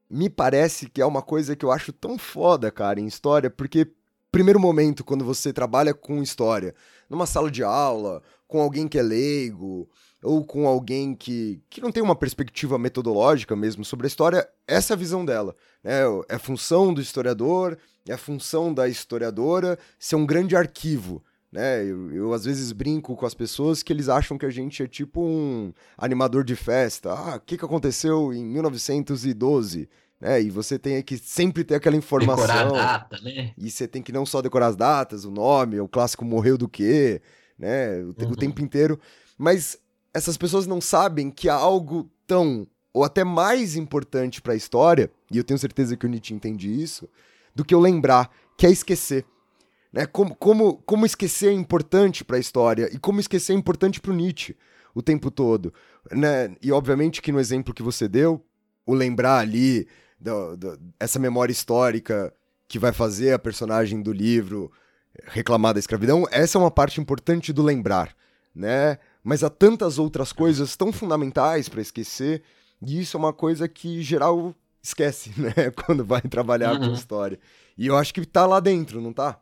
[0.10, 3.88] me parece que é uma coisa que eu acho tão foda, cara, em história, porque
[4.32, 6.74] primeiro momento, quando você trabalha com história,
[7.10, 9.88] numa sala de aula, com alguém que é leigo,
[10.24, 14.93] ou com alguém que, que não tem uma perspectiva metodológica mesmo sobre a história, essa
[14.93, 15.56] é a visão dela.
[15.84, 16.02] Né?
[16.28, 17.78] É função do historiador,
[18.08, 21.24] é função da historiadora ser um grande arquivo.
[21.52, 21.84] Né?
[21.84, 24.88] Eu, eu, às vezes brinco com as pessoas que eles acham que a gente é
[24.88, 27.12] tipo um animador de festa.
[27.12, 29.89] Ah, o que, que aconteceu em 1912?
[30.20, 30.41] né?
[30.41, 32.45] E você tem que sempre ter aquela informação.
[32.45, 33.54] Decorar a data, né?
[33.58, 36.68] E você tem que não só decorar as datas, o nome, o clássico morreu do
[36.68, 37.22] quê,
[37.58, 38.00] né?
[38.00, 38.32] O, uhum.
[38.32, 39.00] o tempo inteiro.
[39.38, 39.78] Mas
[40.14, 45.12] essas pessoas não sabem que há algo tão ou até mais importante para a história,
[45.32, 47.08] e eu tenho certeza que o Nietzsche entende isso,
[47.56, 49.24] do que eu lembrar, que é esquecer.
[49.92, 50.06] Né?
[50.06, 54.12] Como, como, como esquecer é importante para a história e como esquecer é importante para
[54.12, 54.56] o Nietzsche
[54.94, 55.74] o tempo todo.
[56.12, 56.56] Né?
[56.62, 58.44] E obviamente que no exemplo que você deu,
[58.86, 59.88] o lembrar ali
[60.20, 62.34] do, do, essa memória histórica
[62.68, 64.72] que vai fazer a personagem do livro
[65.26, 68.16] reclamar da escravidão, essa é uma parte importante do lembrar,
[68.54, 68.98] né?
[69.24, 72.44] Mas há tantas outras coisas tão fundamentais para esquecer,
[72.82, 75.72] e isso é uma coisa que geral esquece, né?
[75.86, 76.90] Quando vai trabalhar uhum.
[76.90, 77.40] com história.
[77.78, 79.40] E eu acho que tá lá dentro, não tá?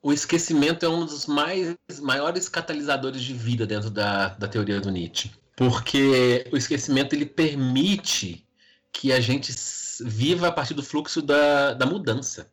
[0.00, 4.90] O esquecimento é um dos mais, maiores catalisadores de vida dentro da, da teoria do
[4.90, 5.30] Nietzsche.
[5.56, 8.46] Porque o esquecimento ele permite
[8.92, 9.52] que a gente
[10.00, 12.50] viva a partir do fluxo da, da mudança.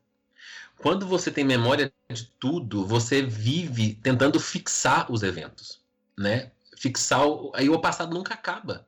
[0.80, 5.80] Quando você tem memória de tudo, você vive tentando fixar os eventos,
[6.18, 6.52] né?
[6.78, 8.86] Fixar, o, aí o passado nunca acaba.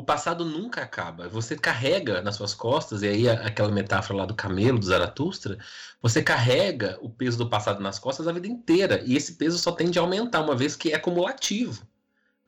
[0.00, 1.28] O passado nunca acaba.
[1.28, 5.58] Você carrega nas suas costas, e aí aquela metáfora lá do camelo, do Zaratustra,
[6.00, 9.02] você carrega o peso do passado nas costas a vida inteira.
[9.04, 11.86] E esse peso só tende a aumentar, uma vez que é acumulativo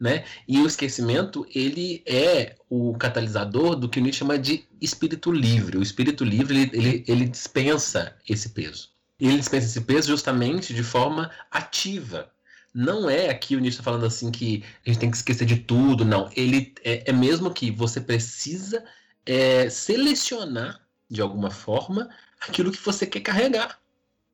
[0.00, 0.24] né?
[0.48, 5.76] E o esquecimento, ele é o catalisador do que o Nietzsche chama de espírito livre.
[5.76, 8.88] O espírito livre, ele, ele, dispensa esse peso.
[9.20, 12.31] E ele dispensa esse peso justamente de forma ativa,
[12.74, 16.04] não é aqui o Nietzsche falando assim que a gente tem que esquecer de tudo,
[16.04, 16.30] não.
[16.34, 18.84] Ele é, é mesmo que você precisa
[19.26, 22.08] é, selecionar de alguma forma
[22.40, 23.78] aquilo que você quer carregar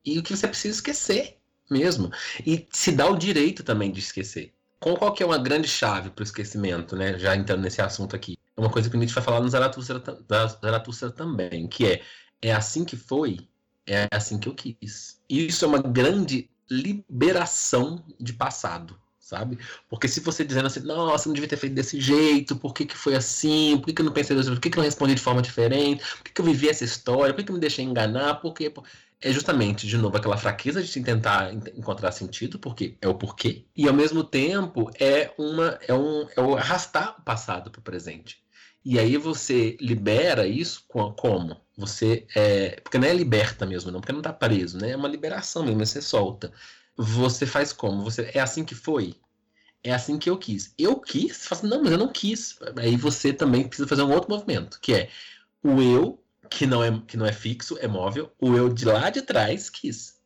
[0.05, 1.37] e o que você precisa esquecer
[1.69, 2.11] mesmo.
[2.45, 4.53] E se dá o direito também de esquecer.
[4.79, 7.17] Qual, qual que é uma grande chave para o esquecimento, né?
[7.19, 8.37] Já entrando nesse assunto aqui.
[8.55, 10.01] É uma coisa que o Nietzsche vai falar no Zaratustra,
[10.61, 12.01] Zaratustra também, que é
[12.41, 13.47] é assim que foi,
[13.85, 15.19] é assim que eu quis.
[15.29, 19.57] E isso é uma grande liberação de passado, sabe?
[19.89, 22.97] Porque se você dizendo assim, nossa, não devia ter feito desse jeito, por que, que
[22.97, 25.21] foi assim, por que, que eu não pensei desse por que, que eu respondi de
[25.21, 27.85] forma diferente, por que, que eu vivi essa história, por que, que eu me deixei
[27.85, 28.71] enganar, por que.
[29.21, 33.65] É justamente, de novo, aquela fraqueza de se tentar encontrar sentido, porque é o porquê,
[33.75, 37.83] e ao mesmo tempo é uma é um é o arrastar o passado para o
[37.83, 38.37] presente.
[38.83, 41.57] E aí você libera isso como?
[41.79, 42.79] Você é.
[42.81, 44.91] Porque não é liberta mesmo, não, porque não tá preso, né?
[44.91, 46.51] É uma liberação mesmo, você solta.
[46.97, 48.03] Você faz como?
[48.03, 49.15] Você É assim que foi?
[49.83, 50.73] É assim que eu quis.
[50.77, 51.49] Eu quis?
[51.51, 52.57] Assim, não, mas eu não quis.
[52.77, 55.09] Aí você também precisa fazer um outro movimento, que é
[55.63, 59.09] o eu, que não é, que não é fixo, é móvel, o eu de lá
[59.09, 60.19] de trás quis.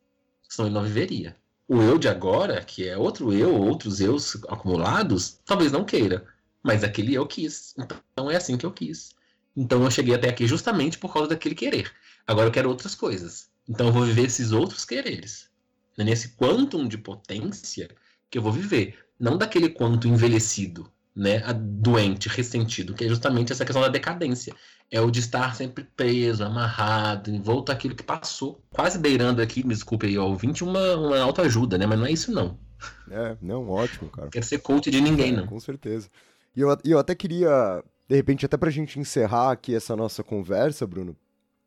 [0.48, 1.36] Senão ele não viveria.
[1.68, 6.26] O eu de agora, que é outro eu, outros eus acumulados, talvez não queira.
[6.62, 7.74] Mas aquele eu quis.
[8.12, 9.14] Então é assim que eu quis.
[9.56, 11.90] Então eu cheguei até aqui justamente por causa daquele querer.
[12.26, 13.48] Agora eu quero outras coisas.
[13.68, 15.48] Então eu vou viver esses outros quereres.
[15.96, 17.88] É nesse quantum de potência
[18.30, 18.98] que eu vou viver.
[19.18, 21.40] Não daquele quanto envelhecido, né?
[21.54, 24.54] doente, ressentido, que é justamente essa questão da decadência.
[24.90, 28.60] É o de estar sempre preso, amarrado, envolto àquilo que passou.
[28.70, 31.86] Quase beirando aqui, me desculpe aí, ouvinte, uma, uma autoajuda, né?
[31.86, 32.58] Mas não é isso, não.
[33.10, 34.28] É, não, ótimo, cara.
[34.28, 35.46] Quero ser coach de ninguém, é, não.
[35.46, 36.10] Com certeza.
[36.54, 40.86] E eu, eu até queria, de repente, até pra gente encerrar aqui essa nossa conversa,
[40.86, 41.16] Bruno,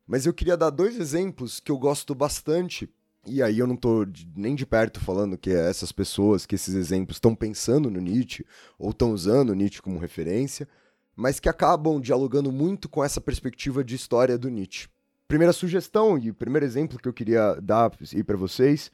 [0.06, 2.90] mas eu queria dar dois exemplos que eu gosto bastante.
[3.26, 7.18] E aí eu não de, nem de perto falando que essas pessoas, que esses exemplos
[7.18, 8.46] estão pensando no Nietzsche
[8.80, 10.68] ou estão usando o Nietzsche como referência,
[11.14, 14.88] mas que acabam dialogando muito com essa perspectiva de história do Nietzsche.
[15.28, 18.90] Primeira sugestão e primeiro exemplo que eu queria dar para vocês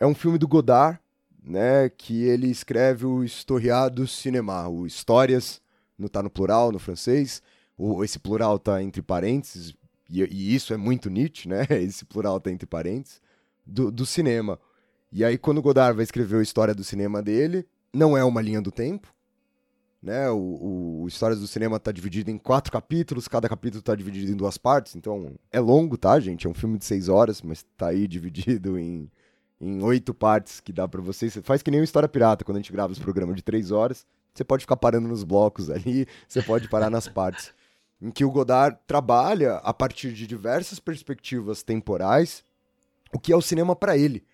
[0.00, 0.98] é um filme do Godard
[1.40, 5.62] né, que ele escreve o Historia do Cinema, o Histórias,
[5.98, 7.42] não tá no plural, no francês,
[7.76, 9.74] o, esse plural tá entre parênteses,
[10.08, 13.20] e, e, isso é muito Nietzsche, né, esse plural tá entre parênteses,
[13.66, 14.58] do, do cinema.
[15.10, 18.60] E aí, quando Godard vai escrever a história do cinema dele, não é uma linha
[18.60, 19.12] do tempo,
[20.02, 24.30] né, o, o Histórias do Cinema tá dividido em quatro capítulos, cada capítulo tá dividido
[24.30, 26.46] em duas partes, então é longo, tá, gente?
[26.46, 29.10] É um filme de seis horas, mas tá aí dividido em
[29.60, 31.32] em oito partes que dá para vocês.
[31.32, 33.70] Você faz que nem uma história pirata, quando a gente grava os programas de três
[33.70, 34.06] horas,
[34.38, 37.52] você pode ficar parando nos blocos ali, você pode parar nas partes.
[38.00, 42.44] Em que o Godard trabalha a partir de diversas perspectivas temporais
[43.12, 44.24] o que é o cinema para ele.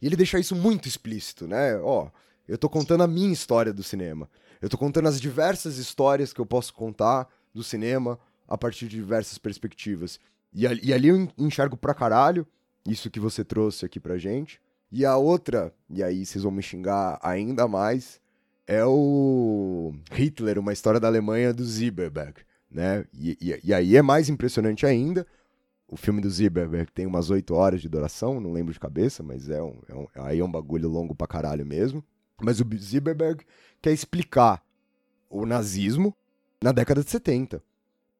[0.00, 1.76] E ele deixa isso muito explícito, né?
[1.78, 2.08] Ó,
[2.48, 4.30] eu tô contando a minha história do cinema.
[4.60, 8.96] Eu tô contando as diversas histórias que eu posso contar do cinema a partir de
[8.96, 10.18] diversas perspectivas.
[10.52, 12.46] E, e ali eu enxergo pra caralho
[12.86, 14.60] isso que você trouxe aqui pra gente.
[14.90, 18.20] E a outra, e aí vocês vão me xingar ainda mais,
[18.70, 22.34] é o Hitler, uma história da Alemanha do Zieberberg,
[22.70, 23.04] né?
[23.12, 25.26] E, e, e aí é mais impressionante ainda.
[25.88, 29.50] O filme do Zieberberg tem umas 8 horas de duração, não lembro de cabeça, mas
[29.50, 32.04] é um, é um, aí é um bagulho longo pra caralho mesmo.
[32.40, 33.44] Mas o Zieberberg
[33.82, 34.62] quer explicar
[35.28, 36.16] o nazismo
[36.62, 37.60] na década de 70.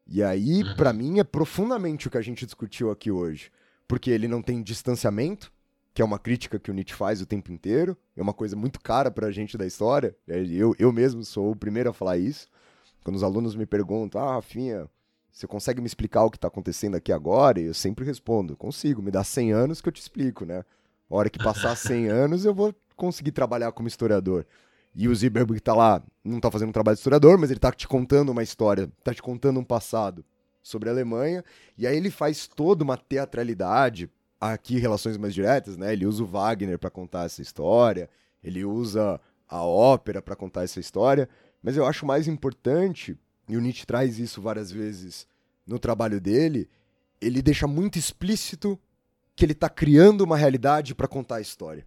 [0.04, 0.74] E aí, uhum.
[0.74, 3.52] para mim, é profundamente o que a gente discutiu aqui hoje.
[3.86, 5.52] Porque ele não tem distanciamento,
[5.92, 8.80] que é uma crítica que o Nietzsche faz o tempo inteiro, é uma coisa muito
[8.80, 10.14] cara pra gente da história.
[10.28, 12.46] É, eu, eu mesmo sou o primeiro a falar isso.
[13.02, 14.88] Quando os alunos me perguntam, ah, Rafinha,
[15.32, 17.60] você consegue me explicar o que está acontecendo aqui agora?
[17.60, 20.64] E eu sempre respondo, consigo, me dá 100 anos que eu te explico, né?
[21.10, 24.46] A hora que passar 100 anos, eu vou conseguir trabalhar como historiador.
[24.94, 27.72] E o Zieberberg tá lá, não tá fazendo um trabalho de historiador, mas ele tá
[27.72, 30.24] te contando uma história, tá te contando um passado
[30.62, 31.44] sobre a Alemanha,
[31.78, 34.10] e aí ele faz toda uma teatralidade
[34.40, 35.92] aqui relações mais diretas, né?
[35.92, 38.08] Ele usa o Wagner para contar essa história,
[38.42, 41.28] ele usa a ópera para contar essa história,
[41.62, 43.18] mas eu acho mais importante,
[43.48, 45.26] e o Nietzsche traz isso várias vezes
[45.66, 46.68] no trabalho dele,
[47.20, 48.78] ele deixa muito explícito
[49.36, 51.86] que ele está criando uma realidade para contar a história,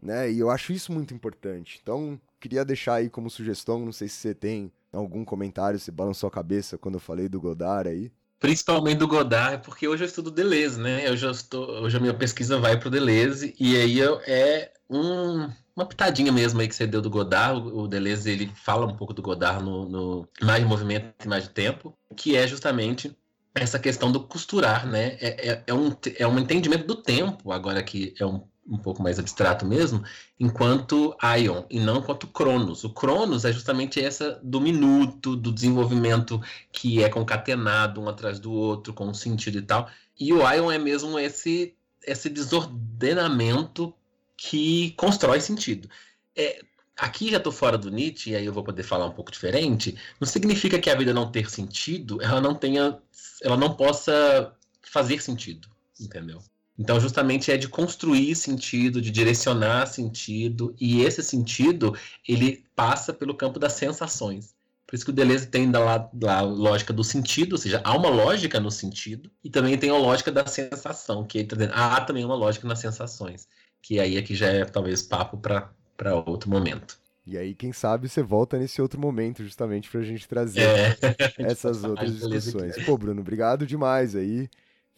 [0.00, 0.30] né?
[0.30, 1.78] E eu acho isso muito importante.
[1.82, 6.28] Então, queria deixar aí como sugestão, não sei se você tem algum comentário, se balançou
[6.28, 8.10] a cabeça quando eu falei do Godard aí.
[8.42, 11.08] Principalmente do Godard, porque hoje eu estudo Deleuze, né?
[11.08, 14.72] Eu já estou, hoje a minha pesquisa vai para o Deleuze, e aí eu, é
[14.90, 17.68] um, uma pitadinha mesmo aí que você deu do Godard.
[17.68, 21.96] O, Deleuze ele fala um pouco do Godard no, no Mais Movimento e Mais Tempo,
[22.16, 23.16] que é justamente
[23.54, 25.16] essa questão do costurar, né?
[25.20, 29.02] É, é, é, um, é um entendimento do tempo, agora que é um um pouco
[29.02, 30.04] mais abstrato mesmo,
[30.38, 32.84] enquanto Ion e não enquanto Cronos.
[32.84, 36.40] O Cronos é justamente essa do minuto, do desenvolvimento
[36.70, 39.90] que é concatenado um atrás do outro, com um sentido e tal.
[40.18, 41.74] E o Ion é mesmo esse,
[42.06, 43.92] esse desordenamento
[44.36, 45.88] que constrói sentido.
[46.36, 46.62] É,
[46.96, 49.96] aqui já estou fora do Nietzsche, e aí eu vou poder falar um pouco diferente.
[50.20, 52.98] Não significa que a vida não ter sentido, ela não tenha,
[53.42, 55.68] ela não possa fazer sentido,
[56.00, 56.42] entendeu?
[56.78, 61.94] Então, justamente é de construir sentido, de direcionar sentido, e esse sentido
[62.26, 64.54] ele passa pelo campo das sensações.
[64.86, 68.08] Por isso que o Deleuze tem da, da lógica do sentido, ou seja, há uma
[68.08, 72.34] lógica no sentido, e também tem a lógica da sensação, que tá há também uma
[72.34, 73.46] lógica nas sensações,
[73.80, 77.00] que aí aqui já é talvez papo para outro momento.
[77.24, 80.96] E aí, quem sabe, você volta nesse outro momento, justamente para a gente trazer é.
[81.38, 82.84] essas outras discussões.
[82.84, 84.50] Pô, Bruno, obrigado demais aí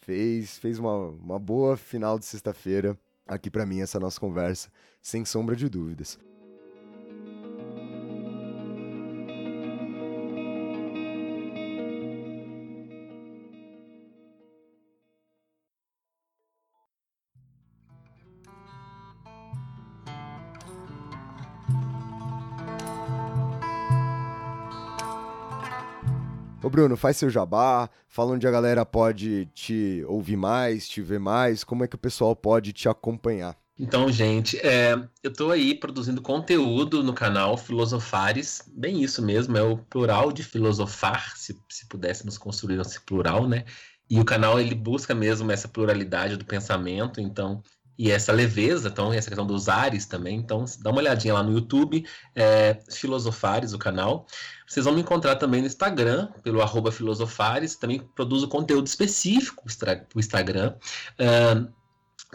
[0.05, 2.95] fez, fez uma, uma boa final de sexta-feira
[3.25, 4.69] aqui para mim essa nossa conversa,
[5.01, 6.19] sem sombra de dúvidas.
[26.75, 31.63] Bruno, faz seu jabá, fala onde a galera pode te ouvir mais, te ver mais,
[31.63, 33.55] como é que o pessoal pode te acompanhar.
[33.79, 34.91] Então, gente, é,
[35.23, 40.43] eu estou aí produzindo conteúdo no canal Filosofares, bem isso mesmo, é o plural de
[40.43, 43.63] filosofar, se, se pudéssemos construir esse plural, né?
[44.09, 47.63] E o canal ele busca mesmo essa pluralidade do pensamento, então
[47.97, 50.37] e essa leveza, então, essa questão dos ares também.
[50.37, 54.27] Então, dá uma olhadinha lá no YouTube, é, Filosofares, o canal.
[54.67, 57.75] Vocês vão me encontrar também no Instagram, pelo arroba Filosofares.
[57.75, 60.73] Também produzo conteúdo específico para o Instagram.
[61.19, 61.71] Uh,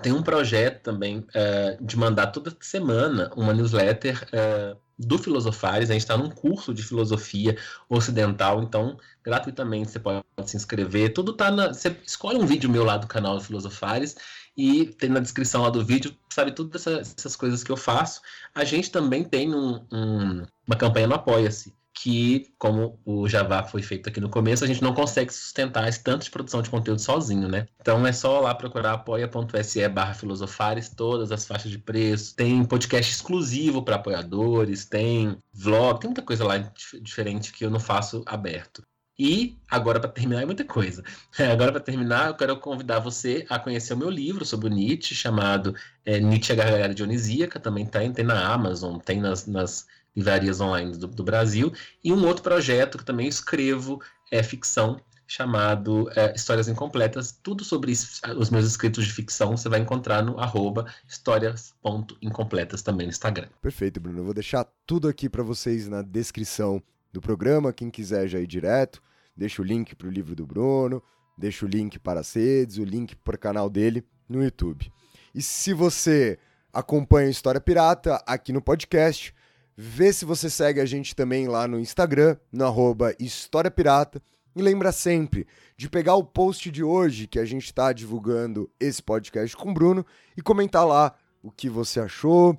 [0.03, 5.91] tem um projeto também uh, de mandar toda semana uma newsletter uh, do Filosofares.
[5.91, 7.57] A gente está num curso de filosofia
[7.89, 11.13] ocidental, então gratuitamente você pode se inscrever.
[11.13, 11.69] Tudo tá na.
[11.69, 14.17] Você escolhe um vídeo meu lá do canal do Filosofares
[14.57, 18.21] e tem na descrição lá do vídeo, sabe, todas essas, essas coisas que eu faço.
[18.55, 23.83] A gente também tem um, um, uma campanha no Apoia-se, que, como o Java foi
[23.83, 26.99] feito aqui no começo, a gente não consegue sustentar esse tanto de produção de conteúdo
[26.99, 27.67] sozinho, né?
[27.79, 32.35] Então é só lá procurar apoia.se barra filosofares, todas as faixas de preço.
[32.35, 36.73] Tem podcast exclusivo para apoiadores, tem vlog, tem muita coisa lá
[37.03, 38.83] diferente que eu não faço aberto.
[39.19, 41.05] E agora, para terminar, é muita coisa.
[41.53, 45.15] Agora, para terminar, eu quero convidar você a conhecer o meu livro sobre o Nietzsche,
[45.15, 45.75] chamado
[46.07, 47.61] é, Nietzsche a Gargalhada Dionisíaca.
[47.61, 49.87] Também tem, tem na Amazon, tem nas, nas
[50.17, 51.73] livrarias online do, do, Brasil.
[52.03, 54.01] E um outro projeto que também escrevo
[54.31, 57.33] é ficção, chamado é, Histórias Incompletas.
[57.43, 63.13] Tudo sobre os meus escritos de ficção você vai encontrar no arroba histórias.incompletas também no
[63.13, 63.49] Instagram.
[63.63, 64.19] Perfeito, Bruno.
[64.19, 66.83] Eu vou deixar tudo aqui para vocês na descrição
[67.13, 67.73] do programa.
[67.73, 69.01] Quem quiser já ir direto
[69.41, 71.03] deixo o link para o livro do Bruno,
[71.37, 74.93] deixo o link para as redes, o link para o canal dele no YouTube.
[75.35, 76.39] E se você
[76.71, 79.35] acompanha História Pirata aqui no podcast,
[79.77, 84.23] vê se você segue a gente também lá no Instagram, no arroba História Pirata.
[84.55, 85.47] E lembra sempre
[85.77, 89.75] de pegar o post de hoje que a gente está divulgando esse podcast com o
[89.75, 90.05] Bruno
[90.37, 92.59] e comentar lá o que você achou,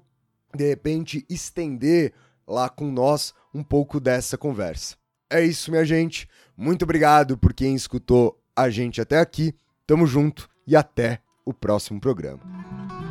[0.55, 2.13] de repente estender
[2.47, 4.95] lá com nós um pouco dessa conversa.
[5.29, 6.27] É isso, minha gente.
[6.55, 9.53] Muito obrigado por quem escutou a gente até aqui.
[9.85, 13.10] Tamo junto e até o próximo programa.